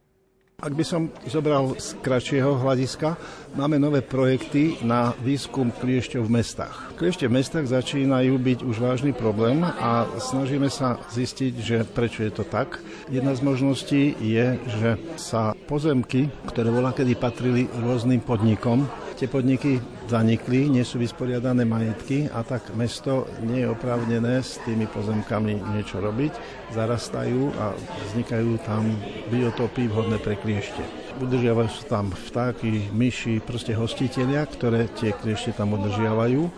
Ak 0.58 0.74
by 0.74 0.82
som 0.82 1.06
zobral 1.22 1.78
z 1.78 1.94
kratšieho 2.02 2.58
hľadiska, 2.58 3.14
máme 3.54 3.78
nové 3.78 4.02
projekty 4.02 4.74
na 4.82 5.14
výskum 5.22 5.70
kliešťov 5.70 6.26
v 6.26 6.34
mestách. 6.34 6.98
Kliešte 6.98 7.30
v 7.30 7.38
mestách 7.38 7.70
začínajú 7.70 8.34
byť 8.34 8.66
už 8.66 8.82
vážny 8.82 9.14
problém 9.14 9.62
a 9.62 10.10
snažíme 10.18 10.66
sa 10.66 10.98
zistiť, 11.14 11.52
že 11.62 11.76
prečo 11.86 12.26
je 12.26 12.34
to 12.34 12.42
tak. 12.42 12.82
Jedna 13.06 13.38
z 13.38 13.46
možností 13.46 14.18
je, 14.18 14.58
že 14.82 14.98
sa 15.14 15.54
pozemky, 15.54 16.26
ktoré 16.50 16.74
bola 16.74 16.90
kedy 16.90 17.14
patrili 17.14 17.70
rôznym 17.78 18.18
podnikom, 18.18 18.82
tie 19.14 19.30
podniky 19.30 19.78
zanikli, 20.08 20.72
nie 20.72 20.82
sú 20.82 20.96
vysporiadané 20.96 21.68
majetky 21.68 22.32
a 22.32 22.40
tak 22.40 22.72
mesto 22.72 23.28
nie 23.44 23.62
je 23.62 23.68
oprávnené 23.68 24.40
s 24.40 24.56
tými 24.64 24.88
pozemkami 24.88 25.60
niečo 25.76 26.00
robiť. 26.00 26.32
Zarastajú 26.72 27.52
a 27.60 27.76
vznikajú 28.10 28.56
tam 28.64 28.88
biotopy 29.28 29.86
vhodné 29.92 30.16
pre 30.18 30.40
kliešte. 30.40 30.80
Udržiavajú 31.20 31.68
sa 31.68 32.00
tam 32.00 32.10
vtáky, 32.10 32.88
myši, 32.90 33.44
proste 33.44 33.76
hostitelia, 33.76 34.48
ktoré 34.48 34.88
tie 34.96 35.12
kliešte 35.12 35.52
tam 35.52 35.76
udržiavajú. 35.76 36.48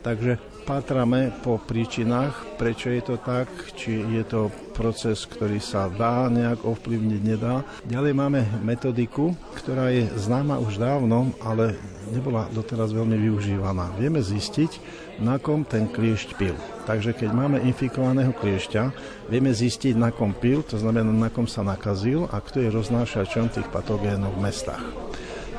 Takže 0.00 0.59
pátrame 0.62 1.32
po 1.40 1.56
príčinách, 1.56 2.60
prečo 2.60 2.92
je 2.92 3.02
to 3.02 3.16
tak, 3.16 3.48
či 3.74 4.04
je 4.04 4.22
to 4.22 4.52
proces, 4.76 5.26
ktorý 5.26 5.60
sa 5.60 5.88
dá 5.88 6.30
nejak 6.30 6.64
ovplyvniť, 6.64 7.20
nedá. 7.24 7.66
Ďalej 7.84 8.12
máme 8.16 8.40
metodiku, 8.64 9.32
ktorá 9.56 9.92
je 9.92 10.08
známa 10.16 10.60
už 10.60 10.80
dávno, 10.80 11.32
ale 11.42 11.76
nebola 12.12 12.48
doteraz 12.52 12.92
veľmi 12.92 13.16
využívaná. 13.16 13.92
Vieme 13.96 14.20
zistiť, 14.20 14.80
na 15.20 15.36
kom 15.36 15.68
ten 15.68 15.84
kliešť 15.84 16.28
pil. 16.40 16.56
Takže 16.88 17.12
keď 17.12 17.30
máme 17.36 17.60
infikovaného 17.60 18.32
kliešťa, 18.32 18.82
vieme 19.28 19.52
zistiť, 19.52 19.94
na 19.94 20.08
kom 20.08 20.32
pil, 20.32 20.64
to 20.64 20.80
znamená, 20.80 21.12
na 21.12 21.28
kom 21.28 21.44
sa 21.44 21.60
nakazil 21.60 22.24
a 22.32 22.40
kto 22.40 22.64
je 22.64 22.72
roznášačom 22.72 23.52
tých 23.52 23.68
patogénov 23.68 24.32
v 24.40 24.48
mestách. 24.48 24.84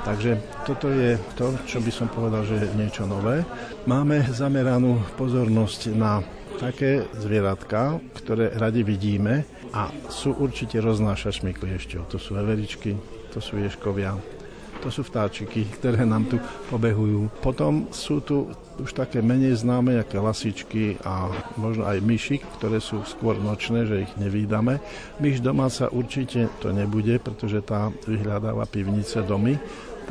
Takže 0.01 0.41
toto 0.65 0.89
je 0.89 1.13
to, 1.37 1.53
čo 1.69 1.77
by 1.77 1.91
som 1.93 2.09
povedal, 2.09 2.41
že 2.41 2.57
je 2.57 2.73
niečo 2.73 3.05
nové. 3.05 3.45
Máme 3.85 4.25
zameranú 4.33 4.97
pozornosť 5.13 5.93
na 5.93 6.25
také 6.57 7.05
zvieratka, 7.17 8.01
ktoré 8.17 8.53
radi 8.57 8.81
vidíme 8.81 9.45
a 9.73 9.93
sú 10.09 10.33
určite 10.37 10.81
roznášačmi 10.81 11.53
kliešťov. 11.53 12.09
To 12.11 12.17
sú 12.17 12.33
veveričky, 12.33 12.97
to 13.29 13.37
sú 13.37 13.61
ješkovia, 13.61 14.17
to 14.81 14.89
sú 14.89 15.05
vtáčiky, 15.05 15.69
ktoré 15.77 16.01
nám 16.01 16.25
tu 16.25 16.41
pobehujú. 16.73 17.29
Potom 17.41 17.85
sú 17.93 18.25
tu 18.25 18.49
už 18.81 18.97
také 18.97 19.21
menej 19.21 19.61
známe, 19.61 20.01
aké 20.01 20.17
lasičky 20.17 20.97
a 21.05 21.29
možno 21.53 21.85
aj 21.85 22.01
myši, 22.01 22.41
ktoré 22.57 22.81
sú 22.81 23.05
skôr 23.05 23.37
nočné, 23.37 23.85
že 23.85 24.09
ich 24.09 24.13
nevídame. 24.17 24.81
Myš 25.21 25.45
domáca 25.45 25.93
určite 25.93 26.49
to 26.57 26.73
nebude, 26.73 27.21
pretože 27.21 27.61
tá 27.61 27.93
vyhľadáva 28.09 28.65
pivnice, 28.65 29.21
domy 29.21 29.61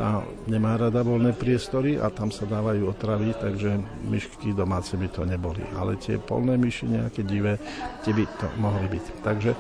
tá 0.00 0.24
nemá 0.48 0.80
rada 0.80 1.04
voľné 1.04 1.36
priestory 1.36 2.00
a 2.00 2.08
tam 2.08 2.32
sa 2.32 2.48
dávajú 2.48 2.88
otravy, 2.88 3.36
takže 3.36 3.76
myšky 4.08 4.56
domáce 4.56 4.96
by 4.96 5.12
to 5.12 5.28
neboli. 5.28 5.60
Ale 5.76 6.00
tie 6.00 6.16
polné 6.16 6.56
myši 6.56 6.88
nejaké 6.88 7.20
divé, 7.20 7.60
tie 8.00 8.16
by 8.16 8.24
to 8.40 8.48
mohli 8.56 8.88
byť. 8.88 9.04
Takže 9.20 9.50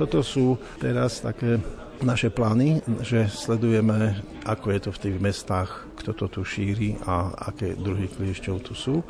toto 0.00 0.24
sú 0.24 0.56
teraz 0.80 1.20
také 1.20 1.60
naše 2.00 2.32
plány, 2.32 2.80
že 3.04 3.28
sledujeme, 3.28 4.16
ako 4.48 4.72
je 4.72 4.80
to 4.80 4.90
v 4.96 5.02
tých 5.04 5.16
mestách, 5.20 5.68
kto 6.00 6.16
to 6.16 6.26
tu 6.32 6.40
šíri 6.48 6.96
a 7.04 7.36
aké 7.52 7.76
druhy 7.76 8.08
kliešťov 8.08 8.56
tu 8.64 8.72
sú. 8.72 9.04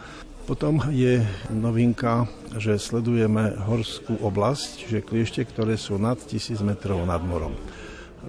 Potom 0.51 0.83
je 0.91 1.23
novinka, 1.55 2.27
že 2.59 2.75
sledujeme 2.75 3.55
horskú 3.63 4.19
oblasť, 4.27 4.91
že 4.91 5.07
kliešte, 5.07 5.47
ktoré 5.47 5.79
sú 5.79 6.03
nad 6.03 6.19
1000 6.19 6.59
metrov 6.67 6.99
nad 7.07 7.23
morom. 7.23 7.55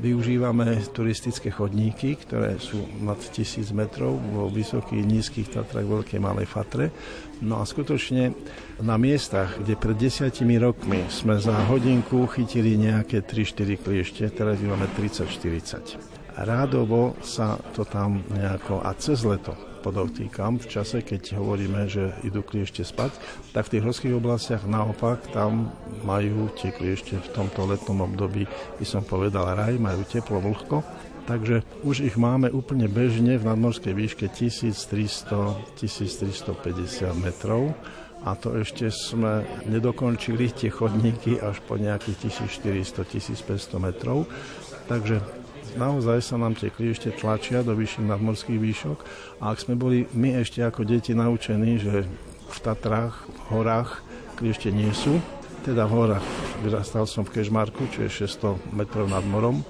Využívame 0.01 0.81
turistické 0.97 1.53
chodníky, 1.53 2.17
ktoré 2.17 2.57
sú 2.57 2.81
nad 3.05 3.21
1000 3.21 3.69
metrov 3.69 4.17
vo 4.17 4.49
vysokých, 4.49 5.05
nízkych 5.05 5.53
Tatrách, 5.53 5.85
Veľkej, 5.85 6.17
Malej 6.17 6.49
Fatre. 6.49 6.89
No 7.37 7.61
a 7.61 7.69
skutočne 7.69 8.33
na 8.81 8.97
miestach, 8.97 9.61
kde 9.61 9.77
pred 9.77 9.93
desiatimi 9.93 10.57
rokmi 10.57 11.05
sme 11.05 11.37
za 11.37 11.53
hodinku 11.69 12.25
chytili 12.33 12.81
nejaké 12.81 13.21
3-4 13.21 13.77
kliešte, 13.77 14.25
teraz 14.33 14.57
máme 14.57 14.89
30-40. 14.97 16.01
Rádovo 16.33 17.13
sa 17.21 17.61
to 17.77 17.85
tam 17.85 18.25
nejako, 18.33 18.81
a 18.81 18.97
cez 18.97 19.21
leto 19.21 19.70
podotýkam, 19.81 20.61
v 20.61 20.69
čase, 20.69 21.01
keď 21.01 21.41
hovoríme, 21.41 21.89
že 21.89 22.13
idú 22.21 22.45
kliešte 22.45 22.85
spať, 22.85 23.17
tak 23.51 23.65
v 23.67 23.71
tých 23.77 23.85
horských 23.89 24.13
oblastiach 24.13 24.63
naopak 24.69 25.33
tam 25.33 25.73
majú 26.05 26.53
tie 26.53 26.69
kliešte 26.69 27.17
v 27.17 27.31
tomto 27.33 27.65
letnom 27.65 28.05
období, 28.05 28.45
by 28.77 28.85
som 28.85 29.01
povedal, 29.01 29.57
raj, 29.57 29.81
majú 29.81 30.05
teplo, 30.05 30.37
vlhko, 30.37 30.85
takže 31.25 31.65
už 31.81 32.05
ich 32.05 32.13
máme 32.13 32.53
úplne 32.53 32.85
bežne 32.85 33.41
v 33.41 33.49
nadmorskej 33.49 33.97
výške 33.97 34.29
1300-1350 34.29 35.81
metrov 37.17 37.73
a 38.21 38.37
to 38.37 38.53
ešte 38.61 38.93
sme 38.93 39.41
nedokončili 39.65 40.53
tie 40.53 40.69
chodníky 40.69 41.41
až 41.41 41.57
po 41.65 41.73
nejakých 41.81 42.29
1400-1500 42.29 43.81
metrov. 43.81 44.29
Takže 44.85 45.41
naozaj 45.77 46.19
sa 46.23 46.35
nám 46.39 46.57
tie 46.57 46.71
kliešte 46.71 47.13
tlačia 47.15 47.63
do 47.63 47.75
vyšších 47.75 48.07
nadmorských 48.07 48.59
výšok 48.59 48.99
a 49.43 49.51
ak 49.53 49.57
sme 49.61 49.75
boli 49.75 50.09
my 50.15 50.41
ešte 50.41 50.63
ako 50.63 50.87
deti 50.87 51.15
naučení, 51.15 51.79
že 51.79 52.03
v 52.51 52.57
Tatrách, 52.59 53.27
v 53.27 53.39
horách 53.55 54.03
kliešte 54.35 54.73
nie 54.73 54.91
sú, 54.91 55.21
teda 55.61 55.85
v 55.85 55.93
horách 55.93 56.25
vyrastal 56.65 57.05
som 57.05 57.21
v 57.21 57.37
Kežmarku, 57.37 57.85
čo 57.93 58.09
je 58.09 58.25
600 58.25 58.73
metrov 58.73 59.05
nad 59.05 59.21
morom 59.23 59.61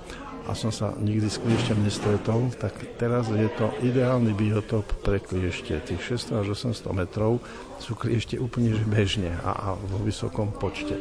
a 0.50 0.58
som 0.58 0.74
sa 0.74 0.98
nikdy 0.98 1.30
s 1.30 1.38
kliešťem 1.38 1.86
nestretol, 1.86 2.50
tak 2.58 2.74
teraz 2.98 3.30
je 3.30 3.46
to 3.56 3.70
ideálny 3.86 4.34
biotop 4.34 4.84
pre 5.06 5.22
kliešte. 5.22 5.78
Tých 5.80 6.18
600 6.18 6.42
až 6.42 6.48
800 6.74 6.92
metrov 6.98 7.40
sú 7.78 7.94
kliešte 7.94 8.42
úplne 8.42 8.74
že 8.74 8.84
bežne 8.84 9.38
a, 9.46 9.52
a 9.54 9.68
vo 9.78 10.02
vysokom 10.02 10.50
počte. 10.50 10.98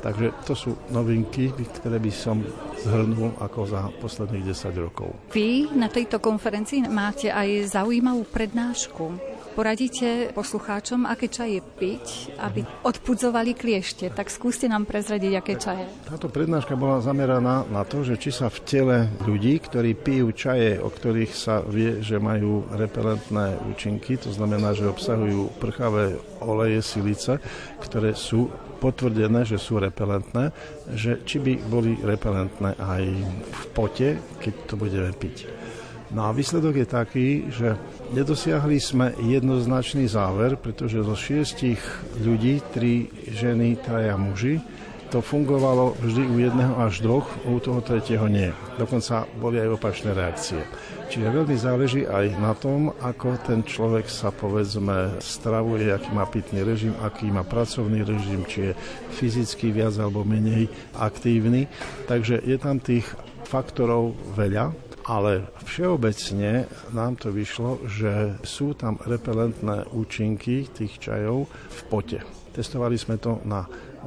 Takže 0.00 0.32
to 0.48 0.56
sú 0.56 0.70
novinky, 0.88 1.52
ktoré 1.52 2.00
by 2.00 2.12
som 2.12 2.40
zhrnul 2.80 3.36
ako 3.36 3.60
za 3.68 3.80
posledných 4.00 4.48
10 4.48 4.72
rokov. 4.80 5.12
Vy 5.36 5.68
na 5.76 5.92
tejto 5.92 6.16
konferencii 6.16 6.88
máte 6.88 7.28
aj 7.28 7.76
zaujímavú 7.76 8.24
prednášku. 8.24 9.04
Poradíte 9.50 10.30
poslucháčom, 10.30 11.10
aké 11.10 11.26
čaje 11.26 11.58
piť, 11.58 12.38
aby 12.38 12.62
odpudzovali 12.86 13.58
kliešte. 13.58 14.06
Tak 14.14 14.30
skúste 14.30 14.70
nám 14.70 14.86
prezradiť, 14.86 15.32
aké 15.34 15.54
čaje. 15.58 15.84
Táto 16.06 16.30
prednáška 16.30 16.78
bola 16.78 17.02
zameraná 17.02 17.66
na 17.66 17.82
to, 17.82 18.06
že 18.06 18.14
či 18.14 18.30
sa 18.30 18.46
v 18.46 18.62
tele 18.62 18.96
ľudí, 19.26 19.58
ktorí 19.58 19.98
pijú 19.98 20.30
čaje, 20.30 20.78
o 20.78 20.86
ktorých 20.86 21.32
sa 21.34 21.66
vie, 21.66 21.98
že 21.98 22.22
majú 22.22 22.62
repelentné 22.70 23.58
účinky, 23.66 24.22
to 24.22 24.30
znamená, 24.30 24.70
že 24.70 24.86
obsahujú 24.86 25.58
prchavé 25.58 26.14
oleje 26.38 26.80
silice, 26.80 27.42
ktoré 27.82 28.14
sú 28.14 28.46
potvrdené, 28.80 29.44
že 29.44 29.60
sú 29.60 29.76
repelentné, 29.82 30.54
že 30.94 31.20
či 31.26 31.42
by 31.42 31.52
boli 31.68 31.98
repelentné 32.00 32.78
aj 32.80 33.04
v 33.44 33.62
pote, 33.76 34.08
keď 34.40 34.54
to 34.70 34.74
budeme 34.78 35.10
piť. 35.12 35.50
No 36.10 36.26
a 36.26 36.34
výsledok 36.34 36.74
je 36.74 36.86
taký, 36.90 37.28
že 37.54 37.78
nedosiahli 38.10 38.82
sme 38.82 39.14
jednoznačný 39.22 40.10
záver, 40.10 40.58
pretože 40.58 41.06
zo 41.06 41.14
šiestich 41.14 41.78
ľudí, 42.18 42.58
tri 42.74 43.06
ženy, 43.30 43.78
traja 43.78 44.18
muži, 44.18 44.58
to 45.10 45.22
fungovalo 45.22 45.98
vždy 45.98 46.22
u 46.22 46.36
jedného 46.38 46.74
až 46.82 47.02
dvoch, 47.02 47.26
u 47.46 47.58
toho 47.58 47.82
tretieho 47.82 48.26
nie. 48.30 48.50
Dokonca 48.78 49.26
boli 49.38 49.58
aj 49.58 49.74
opačné 49.74 50.14
reakcie. 50.14 50.62
Čiže 51.10 51.34
veľmi 51.34 51.56
záleží 51.58 52.06
aj 52.06 52.38
na 52.38 52.54
tom, 52.54 52.94
ako 53.02 53.34
ten 53.42 53.66
človek 53.66 54.06
sa 54.06 54.30
povedzme 54.30 55.18
stravuje, 55.18 55.90
aký 55.90 56.10
má 56.14 56.26
pitný 56.30 56.62
režim, 56.62 56.94
aký 57.02 57.26
má 57.26 57.42
pracovný 57.42 58.06
režim, 58.06 58.46
či 58.46 58.70
je 58.70 58.72
fyzicky 59.18 59.74
viac 59.74 59.98
alebo 59.98 60.22
menej 60.22 60.70
aktívny. 60.94 61.66
Takže 62.06 62.46
je 62.46 62.54
tam 62.58 62.78
tých 62.78 63.06
faktorov 63.50 64.14
veľa, 64.38 64.89
ale 65.06 65.48
všeobecne 65.64 66.68
nám 66.92 67.16
to 67.16 67.32
vyšlo, 67.32 67.84
že 67.88 68.36
sú 68.44 68.76
tam 68.76 69.00
repelentné 69.00 69.88
účinky 69.92 70.68
tých 70.68 71.00
čajov 71.00 71.48
v 71.48 71.80
pote. 71.88 72.18
Testovali 72.50 72.98
sme 72.98 73.16
to 73.16 73.38
na 73.46 73.64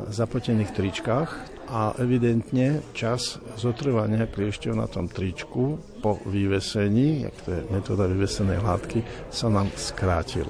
zapotených 0.10 0.76
tričkách 0.76 1.30
a 1.72 1.96
evidentne 1.98 2.84
čas 2.92 3.40
zotrvania 3.56 4.28
kliešťov 4.28 4.74
na 4.76 4.88
tom 4.90 5.08
tričku 5.08 5.80
po 6.04 6.20
vyvesení, 6.28 7.24
jak 7.24 7.36
to 7.46 7.50
je 7.56 7.62
metóda 7.72 8.04
vyvesenej 8.10 8.60
látky, 8.60 9.00
sa 9.32 9.48
nám 9.48 9.72
skrátil. 9.80 10.50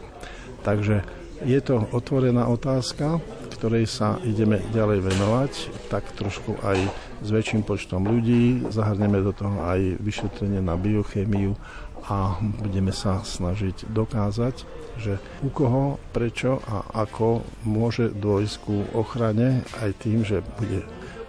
Takže 0.65 1.05
je 1.43 1.59
to 1.59 1.85
otvorená 1.91 2.47
otázka, 2.47 3.19
ktorej 3.59 3.85
sa 3.85 4.17
ideme 4.23 4.63
ďalej 4.71 4.99
venovať, 5.03 5.51
tak 5.91 6.07
trošku 6.15 6.55
aj 6.63 6.79
s 7.23 7.29
väčším 7.31 7.63
počtom 7.63 8.03
ľudí. 8.03 8.67
Zahrneme 8.67 9.23
do 9.23 9.31
toho 9.31 9.63
aj 9.63 9.97
vyšetrenie 10.03 10.59
na 10.59 10.75
biochémiu 10.75 11.55
a 12.03 12.35
budeme 12.59 12.91
sa 12.91 13.23
snažiť 13.23 13.87
dokázať, 13.87 14.67
že 14.99 15.15
u 15.39 15.49
koho, 15.49 16.03
prečo 16.11 16.59
a 16.67 17.07
ako 17.07 17.47
môže 17.63 18.11
dôjsť 18.11 18.55
ku 18.59 18.83
ochrane 18.91 19.63
aj 19.79 20.03
tým, 20.03 20.27
že 20.27 20.43
bude 20.59 20.83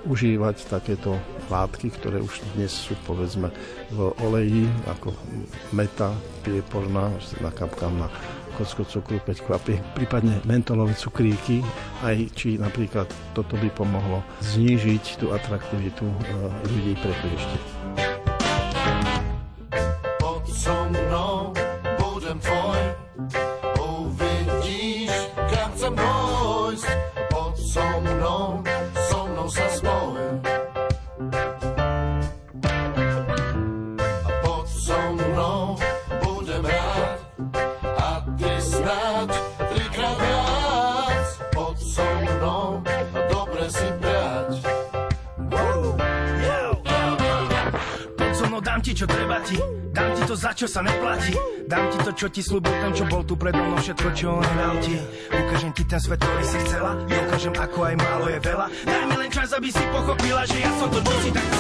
užívať 0.05 0.69
takéto 0.69 1.17
látky, 1.49 1.89
ktoré 1.97 2.21
už 2.21 2.45
dnes 2.53 2.75
sú 2.75 2.93
povedzme 3.09 3.49
v 3.89 4.13
oleji 4.21 4.69
ako 4.91 5.17
meta, 5.73 6.13
prieporná, 6.45 7.09
nakapkám 7.41 7.95
na 7.97 8.09
kocko 8.55 8.87
cukru, 8.87 9.19
5 9.19 9.47
kvapy, 9.47 9.75
prípadne 9.99 10.39
mentolové 10.47 10.95
cukríky, 10.95 11.61
aj 12.07 12.31
či 12.39 12.57
napríklad 12.57 13.11
toto 13.35 13.59
by 13.59 13.69
pomohlo 13.75 14.23
znížiť 14.41 15.19
tú 15.19 15.35
atraktivitu 15.35 16.07
e, 16.07 16.17
ľudí 16.71 16.95
pre 17.03 17.13
kliešte. 17.19 17.59
Čo 52.25 52.33
ti 52.33 52.41
slúbil 52.41 52.73
ten, 52.73 52.93
čo 52.97 53.05
bol 53.05 53.21
tu 53.21 53.37
predo 53.37 53.61
mnou, 53.61 53.77
všetko, 53.77 54.09
čo 54.17 54.41
on 54.41 54.41
nedal 54.41 54.81
ti. 54.81 54.97
Ukážem 55.29 55.73
ti 55.77 55.85
ten 55.85 56.01
svet, 56.01 56.17
ktorý 56.17 56.45
si 56.49 56.57
chcela, 56.65 56.97
ukážem, 57.05 57.53
ako 57.53 57.79
aj 57.85 57.95
málo 58.01 58.27
je 58.33 58.41
veľa. 58.41 58.67
Daj 58.89 59.05
mi 59.13 59.17
len 59.21 59.29
čas, 59.29 59.53
aby 59.53 59.69
si 59.69 59.85
pochopila, 59.93 60.41
že 60.49 60.57
ja 60.57 60.73
som 60.81 60.89
to, 60.89 61.05
čo 61.05 61.17
si 61.21 61.31
tak 61.37 61.54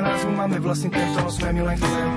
nás, 0.00 0.20
my 0.26 0.34
máme 0.34 0.56
vlastný 0.58 0.90
ten, 0.90 1.06
toho 1.14 1.30
sme 1.30 1.48
my 1.54 1.62
len 1.70 1.76
chcem 1.78 2.08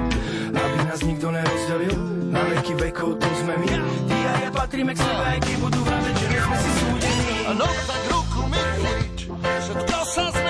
Aby 0.53 0.77
nás 0.87 1.01
nikto 1.05 1.27
nerozdelil, 1.29 1.97
na 2.33 2.41
veky 2.53 2.73
vekov 2.73 3.09
to 3.21 3.27
sme 3.43 3.53
my 3.57 3.67
Ty 4.07 4.17
a 4.17 4.33
ja 4.41 4.49
patríme 4.49 4.91
k 4.95 4.99
sebe, 5.01 5.23
aj 5.35 5.39
keď 5.45 5.55
budú 5.61 5.79
vraveť, 5.85 6.15
že 6.17 6.27
sme 6.41 6.57
si 6.57 6.71
súdení 6.81 7.37
No 7.57 7.67
tak 7.85 8.01
ruku 8.09 8.41
mi 8.49 8.61
chyť, 8.81 9.17
všetko 9.37 9.99
sa 10.07 10.25
zmení. 10.33 10.46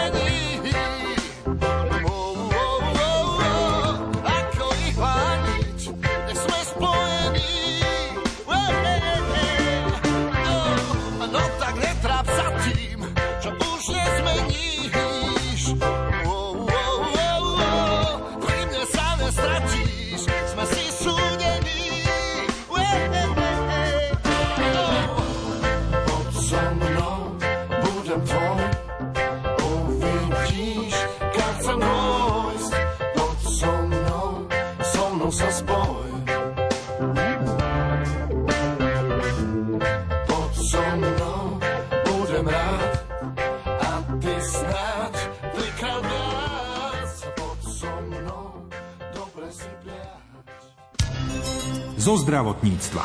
Zo 52.08 52.16
zdravotníctva. 52.24 53.04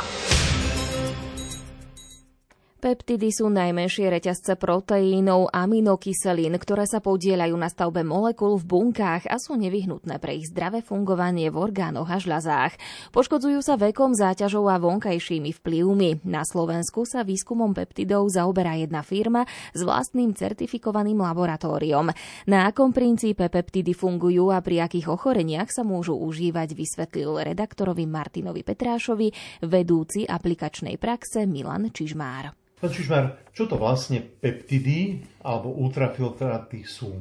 Peptidy 3.12 3.28
sú 3.28 3.52
najmenšie 3.52 4.08
reťazce 4.08 4.56
proteínov 4.56 5.52
aminokyselín, 5.52 6.56
ktoré 6.56 6.88
sa 6.88 6.96
podielajú 7.04 7.52
na 7.60 7.68
stavbe 7.68 8.00
molekúl 8.00 8.56
v 8.56 8.64
bunkách 8.64 9.28
a 9.28 9.36
sú 9.36 9.52
nevyhnutné 9.60 10.16
pre 10.16 10.40
ich 10.40 10.48
zdravé 10.48 10.80
fungovanie 10.80 11.52
v 11.52 11.60
orgánoch 11.60 12.08
a 12.08 12.16
žľazách. 12.16 12.80
Poškodzujú 13.12 13.60
sa 13.60 13.76
vekom, 13.76 14.16
záťažou 14.16 14.64
a 14.64 14.80
vonkajšími 14.80 15.52
vplyvmi. 15.60 16.24
Na 16.24 16.40
Slovensku 16.40 17.04
sa 17.04 17.20
výskumom 17.20 17.76
peptidov 17.76 18.32
zaoberá 18.32 18.80
jedna 18.80 19.04
firma 19.04 19.44
s 19.76 19.84
vlastným 19.84 20.32
certifikovaným 20.32 21.20
laboratóriom. 21.20 22.16
Na 22.48 22.64
akom 22.64 22.96
princípe 22.96 23.44
peptidy 23.44 23.92
fungujú 23.92 24.48
a 24.56 24.64
pri 24.64 24.88
akých 24.88 25.12
ochoreniach 25.12 25.68
sa 25.68 25.84
môžu 25.84 26.16
užívať, 26.16 26.72
vysvetlil 26.72 27.44
redaktorovi 27.44 28.08
Martinovi 28.08 28.64
Petrášovi 28.64 29.60
vedúci 29.68 30.24
aplikačnej 30.24 30.96
praxe 30.96 31.44
Milan 31.44 31.92
Čižmár. 31.92 32.61
Pán 32.82 32.90
Čižmar, 32.90 33.46
čo 33.54 33.70
to 33.70 33.78
vlastne 33.78 34.18
peptidy 34.18 35.22
alebo 35.46 35.70
ultrafiltráty 35.70 36.82
sú? 36.82 37.14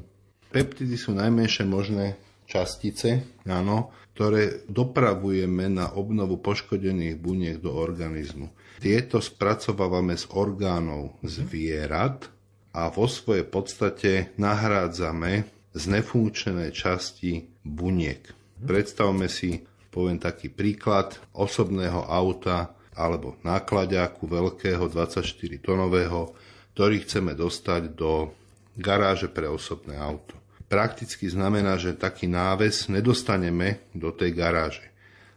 Peptidy 0.50 0.98
sú 0.98 1.14
najmenšie 1.14 1.70
možné 1.70 2.18
častice, 2.50 3.38
áno, 3.46 3.94
ktoré 4.18 4.66
dopravujeme 4.66 5.70
na 5.70 5.94
obnovu 5.94 6.42
poškodených 6.42 7.14
buniek 7.22 7.62
do 7.62 7.78
organizmu. 7.78 8.50
Tieto 8.82 9.22
spracovávame 9.22 10.18
z 10.18 10.34
orgánov 10.34 11.22
zvierat 11.22 12.26
a 12.74 12.90
vo 12.90 13.06
svojej 13.06 13.46
podstate 13.46 14.34
nahrádzame 14.42 15.46
znefunkčené 15.78 16.74
časti 16.74 17.46
buniek. 17.62 18.34
Predstavme 18.58 19.30
si, 19.30 19.62
poviem 19.94 20.18
taký 20.18 20.50
príklad, 20.50 21.22
osobného 21.38 22.02
auta 22.10 22.81
alebo 22.96 23.40
nákladiaku 23.44 24.28
veľkého 24.28 24.88
24-tonového, 24.92 26.36
ktorý 26.76 26.96
chceme 27.04 27.36
dostať 27.36 27.96
do 27.96 28.32
garáže 28.76 29.28
pre 29.32 29.48
osobné 29.48 29.96
auto. 30.00 30.36
Prakticky 30.72 31.28
znamená, 31.28 31.76
že 31.76 32.00
taký 32.00 32.32
náves 32.32 32.88
nedostaneme 32.88 33.84
do 33.92 34.16
tej 34.16 34.32
garáže, 34.32 34.88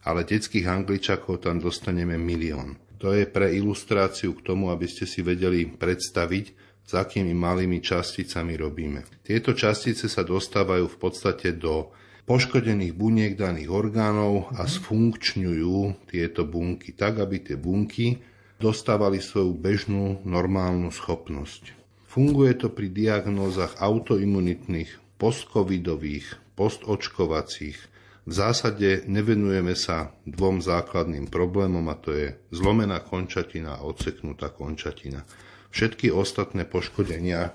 ale 0.07 0.23
detských 0.23 0.67
angličakov 0.67 1.43
tam 1.43 1.59
dostaneme 1.59 2.15
milión. 2.15 2.79
To 3.03 3.11
je 3.11 3.27
pre 3.27 3.51
ilustráciu 3.51 4.39
k 4.39 4.47
tomu, 4.47 4.71
aby 4.71 4.87
ste 4.87 5.05
si 5.05 5.27
vedeli 5.27 5.67
predstaviť, 5.67 6.47
s 6.85 6.93
akými 6.93 7.33
malými 7.33 7.81
časticami 7.81 8.61
robíme. 8.61 9.25
Tieto 9.25 9.57
častice 9.57 10.05
sa 10.05 10.21
dostávajú 10.21 10.85
v 10.85 10.99
podstate 11.01 11.57
do 11.57 11.91
poškodených 12.25 12.97
buniek 12.97 13.37
daných 13.37 13.69
orgánov 13.69 14.49
a 14.57 14.65
sfunkčňujú 14.65 16.09
tieto 16.09 16.49
bunky 16.49 16.97
tak, 16.97 17.21
aby 17.21 17.41
tie 17.41 17.57
bunky 17.61 18.21
dostávali 18.57 19.21
svoju 19.21 19.53
bežnú 19.53 20.25
normálnu 20.25 20.89
schopnosť. 20.89 21.77
Funguje 22.09 22.55
to 22.57 22.71
pri 22.71 22.89
diagnózach 22.89 23.77
autoimunitných, 23.83 25.19
postcovidových, 25.19 26.39
postočkovacích. 26.55 27.79
V 28.25 28.33
zásade 28.33 29.05
nevenujeme 29.05 29.77
sa 29.77 30.17
dvom 30.25 30.65
základným 30.65 31.29
problémom 31.29 31.85
a 31.93 31.99
to 31.99 32.15
je 32.15 32.29
zlomená 32.55 33.05
končatina 33.05 33.77
a 33.77 33.85
odseknutá 33.85 34.49
končatina. 34.49 35.27
Všetky 35.75 36.09
ostatné 36.15 36.65
poškodenia 36.65 37.53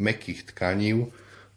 mekých 0.00 0.50
tkaní, 0.50 1.06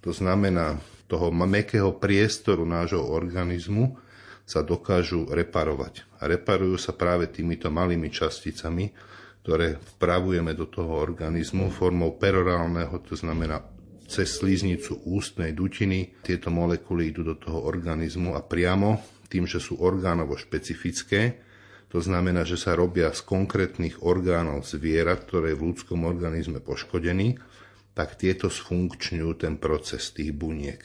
to 0.03 0.11
znamená 0.11 0.77
toho 1.11 1.27
mekého 1.35 1.99
priestoru 1.99 2.63
nášho 2.63 3.03
organizmu 3.03 3.99
sa 4.47 4.63
dokážu 4.63 5.27
reparovať. 5.27 6.07
A 6.23 6.31
reparujú 6.31 6.79
sa 6.79 6.95
práve 6.95 7.27
týmito 7.27 7.67
malými 7.67 8.07
časticami, 8.07 8.95
ktoré 9.43 9.75
vpravujeme 9.75 10.55
do 10.55 10.71
toho 10.71 11.03
organizmu 11.03 11.67
formou 11.67 12.15
perorálneho, 12.15 12.95
to 13.03 13.19
znamená 13.19 13.59
cez 14.07 14.39
sliznicu 14.39 15.03
ústnej 15.03 15.51
dutiny. 15.51 16.15
Tieto 16.23 16.47
molekuly 16.47 17.11
idú 17.11 17.27
do 17.27 17.35
toho 17.35 17.59
organizmu 17.59 18.39
a 18.39 18.43
priamo 18.43 19.03
tým, 19.27 19.43
že 19.43 19.59
sú 19.59 19.83
orgánovo 19.83 20.39
špecifické, 20.39 21.43
to 21.91 21.99
znamená, 21.99 22.47
že 22.47 22.55
sa 22.55 22.71
robia 22.71 23.11
z 23.11 23.19
konkrétnych 23.27 23.99
orgánov 23.99 24.63
zvierat, 24.63 25.27
ktoré 25.27 25.51
je 25.51 25.59
v 25.59 25.75
ľudskom 25.75 26.07
organizme 26.07 26.63
poškodený, 26.63 27.35
tak 27.91 28.15
tieto 28.15 28.47
sfunkčňujú 28.47 29.29
ten 29.39 29.59
proces 29.59 30.11
tých 30.15 30.31
buniek. 30.31 30.81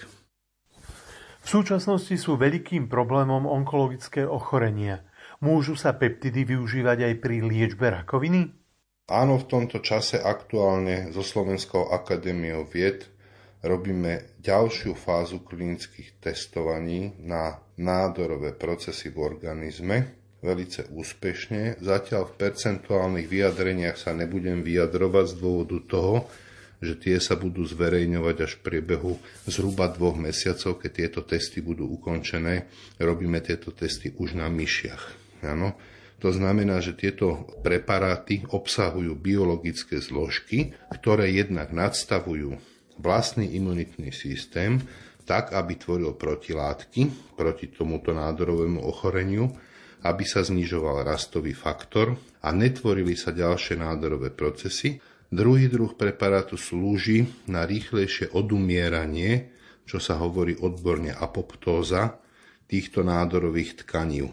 V 1.46 1.46
súčasnosti 1.46 2.18
sú 2.18 2.34
veľkým 2.34 2.90
problémom 2.90 3.46
onkologické 3.46 4.26
ochorenia. 4.26 5.06
Môžu 5.38 5.78
sa 5.78 5.94
peptidy 5.94 6.42
využívať 6.42 7.06
aj 7.06 7.14
pri 7.22 7.36
liečbe 7.44 7.86
rakoviny? 7.86 8.50
Áno, 9.06 9.38
v 9.38 9.46
tomto 9.46 9.78
čase 9.78 10.18
aktuálne 10.18 11.14
so 11.14 11.22
Slovenskou 11.22 11.94
akadémiou 11.94 12.66
vied 12.66 13.06
robíme 13.62 14.42
ďalšiu 14.42 14.98
fázu 14.98 15.46
klinických 15.46 16.18
testovaní 16.18 17.14
na 17.22 17.62
nádorové 17.78 18.50
procesy 18.50 19.14
v 19.14 19.22
organizme, 19.22 19.96
velice 20.42 20.90
úspešne. 20.90 21.78
Zatiaľ 21.78 22.26
v 22.26 22.36
percentuálnych 22.42 23.30
vyjadreniach 23.30 23.94
sa 23.94 24.10
nebudem 24.10 24.66
vyjadrovať 24.66 25.24
z 25.30 25.34
dôvodu 25.38 25.78
toho, 25.86 26.14
že 26.80 26.94
tie 26.96 27.16
sa 27.16 27.34
budú 27.36 27.64
zverejňovať 27.64 28.36
až 28.44 28.52
v 28.60 28.64
priebehu 28.64 29.12
zhruba 29.48 29.88
dvoch 29.88 30.16
mesiacov, 30.20 30.76
keď 30.80 30.90
tieto 30.92 31.20
testy 31.24 31.64
budú 31.64 31.88
ukončené. 31.88 32.68
Robíme 33.00 33.40
tieto 33.40 33.72
testy 33.72 34.12
už 34.12 34.36
na 34.36 34.48
myšiach. 34.52 35.02
Ano? 35.48 35.76
To 36.24 36.32
znamená, 36.32 36.80
že 36.80 36.96
tieto 36.96 37.44
preparáty 37.60 38.48
obsahujú 38.48 39.12
biologické 39.20 40.00
zložky, 40.00 40.72
ktoré 40.88 41.28
jednak 41.32 41.76
nadstavujú 41.76 42.56
vlastný 42.96 43.52
imunitný 43.52 44.08
systém, 44.16 44.80
tak, 45.28 45.52
aby 45.52 45.76
tvoril 45.76 46.16
protilátky 46.16 47.34
proti 47.36 47.68
tomuto 47.68 48.16
nádorovému 48.16 48.80
ochoreniu, 48.80 49.52
aby 50.06 50.22
sa 50.22 50.40
znižoval 50.40 51.02
rastový 51.02 51.52
faktor 51.52 52.14
a 52.40 52.54
netvorili 52.54 53.18
sa 53.18 53.34
ďalšie 53.34 53.76
nádorové 53.82 54.30
procesy, 54.30 55.02
Druhý 55.26 55.66
druh 55.66 55.90
preparátu 55.98 56.54
slúži 56.54 57.26
na 57.50 57.66
rýchlejšie 57.66 58.30
odumieranie, 58.30 59.50
čo 59.82 59.98
sa 59.98 60.18
hovorí 60.22 60.54
odborne 60.54 61.10
apoptóza, 61.10 62.22
týchto 62.66 63.02
nádorových 63.06 63.82
tkaní. 63.82 64.26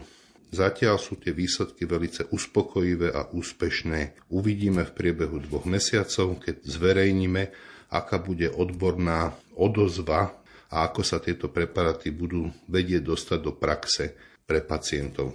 Zatiaľ 0.54 1.02
sú 1.02 1.18
tie 1.18 1.34
výsledky 1.34 1.82
veľmi 1.82 2.30
uspokojivé 2.30 3.10
a 3.10 3.26
úspešné. 3.26 4.30
Uvidíme 4.30 4.86
v 4.86 4.94
priebehu 4.94 5.42
dvoch 5.42 5.66
mesiacov, 5.66 6.38
keď 6.38 6.62
zverejníme, 6.62 7.42
aká 7.90 8.22
bude 8.22 8.46
odborná 8.54 9.34
odozva 9.58 10.30
a 10.70 10.76
ako 10.86 11.02
sa 11.02 11.18
tieto 11.18 11.50
preparáty 11.50 12.14
budú 12.14 12.54
vedieť 12.70 13.02
dostať 13.02 13.38
do 13.42 13.52
praxe 13.54 14.14
pre 14.46 14.62
pacientov. 14.62 15.34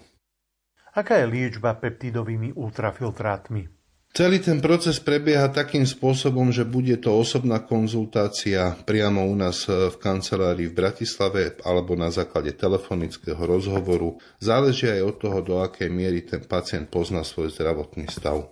Aká 0.96 1.20
je 1.20 1.28
liečba 1.28 1.76
peptidovými 1.76 2.56
ultrafiltrátmi? 2.56 3.79
Celý 4.20 4.44
ten 4.44 4.60
proces 4.60 5.00
prebieha 5.00 5.48
takým 5.48 5.88
spôsobom, 5.88 6.52
že 6.52 6.68
bude 6.68 6.92
to 7.00 7.08
osobná 7.16 7.64
konzultácia 7.64 8.76
priamo 8.84 9.24
u 9.24 9.32
nás 9.32 9.64
v 9.64 9.96
kancelárii 9.96 10.68
v 10.68 10.76
Bratislave 10.76 11.56
alebo 11.64 11.96
na 11.96 12.12
základe 12.12 12.52
telefonického 12.52 13.40
rozhovoru. 13.40 14.20
Záleží 14.44 14.92
aj 14.92 15.08
od 15.08 15.16
toho, 15.24 15.40
do 15.40 15.56
akej 15.64 15.88
miery 15.88 16.28
ten 16.28 16.44
pacient 16.44 16.92
pozná 16.92 17.24
svoj 17.24 17.48
zdravotný 17.48 18.12
stav. 18.12 18.52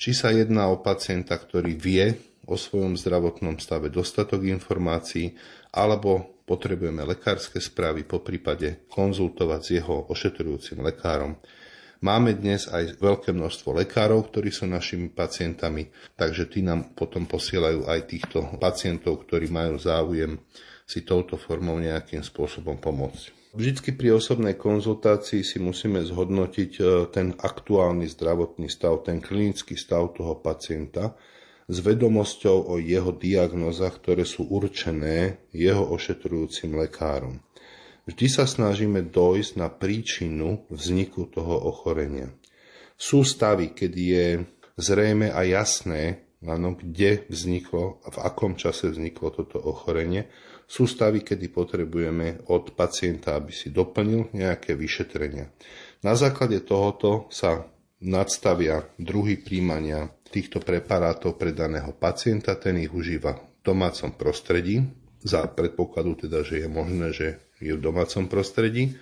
Či 0.00 0.16
sa 0.16 0.32
jedná 0.32 0.72
o 0.72 0.80
pacienta, 0.80 1.36
ktorý 1.36 1.76
vie 1.76 2.16
o 2.48 2.56
svojom 2.56 2.96
zdravotnom 2.96 3.60
stave 3.60 3.92
dostatok 3.92 4.48
informácií, 4.48 5.36
alebo 5.76 6.40
potrebujeme 6.48 7.04
lekárske 7.04 7.60
správy, 7.60 8.08
po 8.08 8.24
prípade 8.24 8.88
konzultovať 8.88 9.60
s 9.60 9.68
jeho 9.76 10.08
ošetrujúcim 10.08 10.80
lekárom. 10.80 11.36
Máme 12.02 12.34
dnes 12.34 12.66
aj 12.66 12.98
veľké 12.98 13.30
množstvo 13.30 13.78
lekárov, 13.78 14.26
ktorí 14.26 14.50
sú 14.50 14.66
našimi 14.66 15.06
pacientami, 15.06 15.86
takže 16.18 16.50
tí 16.50 16.58
nám 16.58 16.98
potom 16.98 17.30
posielajú 17.30 17.86
aj 17.86 18.00
týchto 18.10 18.58
pacientov, 18.58 19.22
ktorí 19.22 19.46
majú 19.46 19.78
záujem 19.78 20.42
si 20.82 21.06
touto 21.06 21.38
formou 21.38 21.78
nejakým 21.78 22.26
spôsobom 22.26 22.82
pomôcť. 22.82 23.54
Vždycky 23.54 23.94
pri 23.94 24.18
osobnej 24.18 24.58
konzultácii 24.58 25.46
si 25.46 25.62
musíme 25.62 26.02
zhodnotiť 26.02 26.72
e, 26.80 26.82
ten 27.14 27.38
aktuálny 27.38 28.10
zdravotný 28.10 28.66
stav, 28.66 29.06
ten 29.06 29.22
klinický 29.22 29.78
stav 29.78 30.10
toho 30.18 30.42
pacienta 30.42 31.14
s 31.70 31.76
vedomosťou 31.78 32.66
o 32.66 32.82
jeho 32.82 33.14
diagnozách, 33.14 34.02
ktoré 34.02 34.26
sú 34.26 34.50
určené 34.50 35.38
jeho 35.54 35.86
ošetrujúcim 35.86 36.74
lekárom. 36.74 37.38
Vždy 38.02 38.26
sa 38.26 38.50
snažíme 38.50 39.14
dojsť 39.14 39.52
na 39.54 39.70
príčinu 39.70 40.66
vzniku 40.66 41.30
toho 41.30 41.54
ochorenia. 41.70 42.34
Sú 42.98 43.22
stavy, 43.22 43.70
kedy 43.70 44.02
je 44.02 44.26
zrejme 44.74 45.30
a 45.30 45.46
jasné, 45.46 46.26
áno, 46.42 46.74
kde 46.74 47.26
vzniklo 47.30 48.02
a 48.02 48.10
v 48.10 48.18
akom 48.26 48.58
čase 48.58 48.90
vzniklo 48.90 49.30
toto 49.30 49.62
ochorenie. 49.62 50.26
Sú 50.66 50.90
stavy, 50.90 51.22
kedy 51.22 51.46
potrebujeme 51.54 52.42
od 52.50 52.74
pacienta, 52.74 53.38
aby 53.38 53.54
si 53.54 53.70
doplnil 53.70 54.34
nejaké 54.34 54.74
vyšetrenia. 54.74 55.54
Na 56.02 56.18
základe 56.18 56.58
tohoto 56.66 57.30
sa 57.30 57.70
nadstavia 58.02 58.82
druhy 58.98 59.38
príjmania 59.38 60.10
týchto 60.26 60.58
preparátov 60.58 61.38
pre 61.38 61.54
daného 61.54 61.94
pacienta, 61.94 62.58
ten 62.58 62.82
ich 62.82 62.90
užíva 62.90 63.38
v 63.38 63.42
domácom 63.62 64.10
prostredí, 64.18 64.82
za 65.22 65.46
predpokladu 65.46 66.26
teda, 66.26 66.42
že 66.42 66.66
je 66.66 66.68
možné, 66.68 67.14
že 67.14 67.38
v 67.70 67.78
domácom 67.78 68.26
prostredí. 68.26 68.98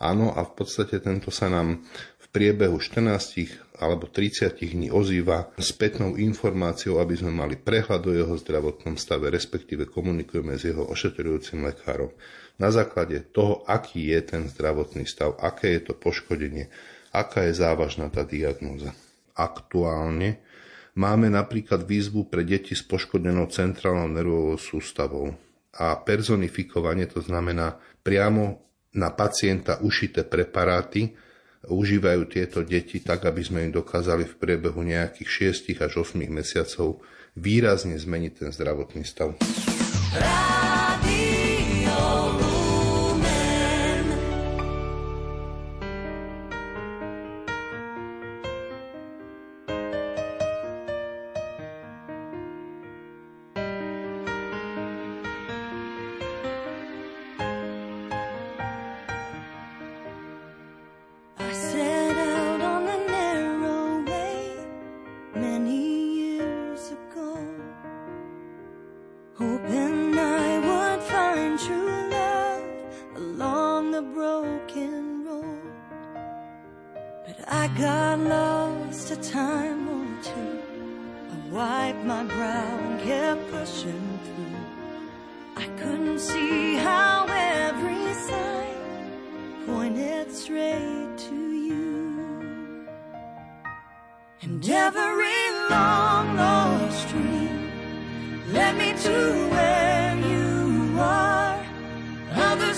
Áno, 0.00 0.32
a 0.32 0.48
v 0.48 0.52
podstate 0.56 0.96
tento 1.04 1.28
sa 1.28 1.52
nám 1.52 1.84
v 2.16 2.26
priebehu 2.32 2.80
14 2.80 3.76
alebo 3.80 4.08
30 4.08 4.56
dní 4.56 4.88
ozýva 4.88 5.52
spätnou 5.60 6.16
informáciou, 6.16 7.00
aby 7.00 7.20
sme 7.20 7.32
mali 7.32 7.60
prehľad 7.60 8.00
o 8.08 8.12
jeho 8.16 8.34
zdravotnom 8.40 8.96
stave, 8.96 9.28
respektíve 9.28 9.88
komunikujeme 9.88 10.56
s 10.56 10.68
jeho 10.68 10.88
ošetrujúcim 10.88 11.64
lekárom. 11.64 12.12
Na 12.60 12.68
základe 12.72 13.24
toho, 13.32 13.64
aký 13.64 14.12
je 14.12 14.20
ten 14.24 14.42
zdravotný 14.48 15.08
stav, 15.08 15.36
aké 15.40 15.80
je 15.80 15.92
to 15.92 15.94
poškodenie, 15.96 16.68
aká 17.12 17.48
je 17.48 17.56
závažná 17.56 18.12
tá 18.12 18.24
diagnóza. 18.24 18.92
Aktuálne 19.32 20.44
máme 20.92 21.32
napríklad 21.32 21.88
výzvu 21.88 22.28
pre 22.28 22.44
deti 22.44 22.76
s 22.76 22.84
poškodenou 22.84 23.48
centrálnou 23.48 24.12
nervovou 24.12 24.60
sústavou 24.60 25.32
a 25.72 25.96
personifikovanie, 25.96 27.08
to 27.08 27.24
znamená 27.24 27.80
priamo 28.00 28.64
na 28.96 29.14
pacienta 29.14 29.78
ušité 29.80 30.26
preparáty, 30.26 31.14
užívajú 31.68 32.22
tieto 32.26 32.64
deti 32.64 33.04
tak, 33.04 33.28
aby 33.28 33.42
sme 33.44 33.58
im 33.68 33.72
dokázali 33.72 34.24
v 34.26 34.34
priebehu 34.40 34.80
nejakých 34.80 35.54
6 35.68 35.84
až 35.84 35.92
8 36.02 36.18
mesiacov 36.26 37.04
výrazne 37.36 37.94
zmeniť 37.94 38.32
ten 38.42 38.50
zdravotný 38.50 39.06
stav. 39.06 39.38
like 40.10 40.89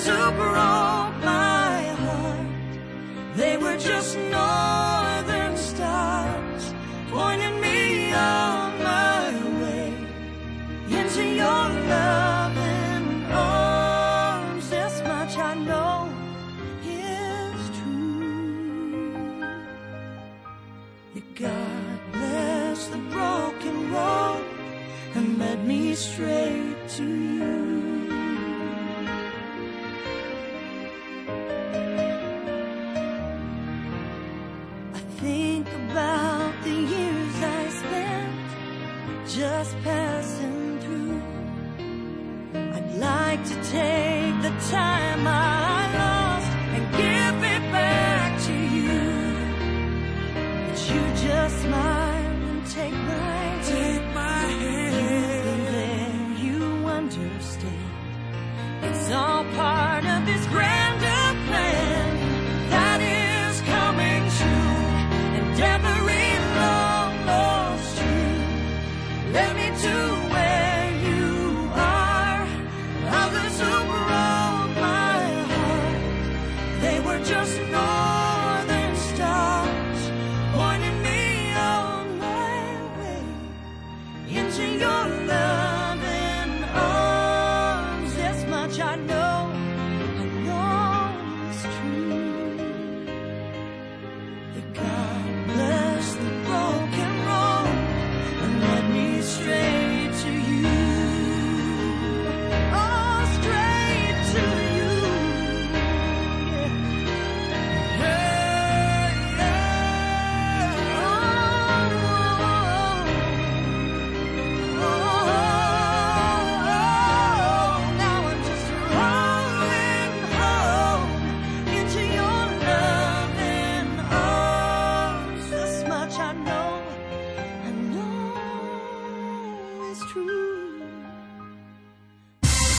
to 0.05 0.33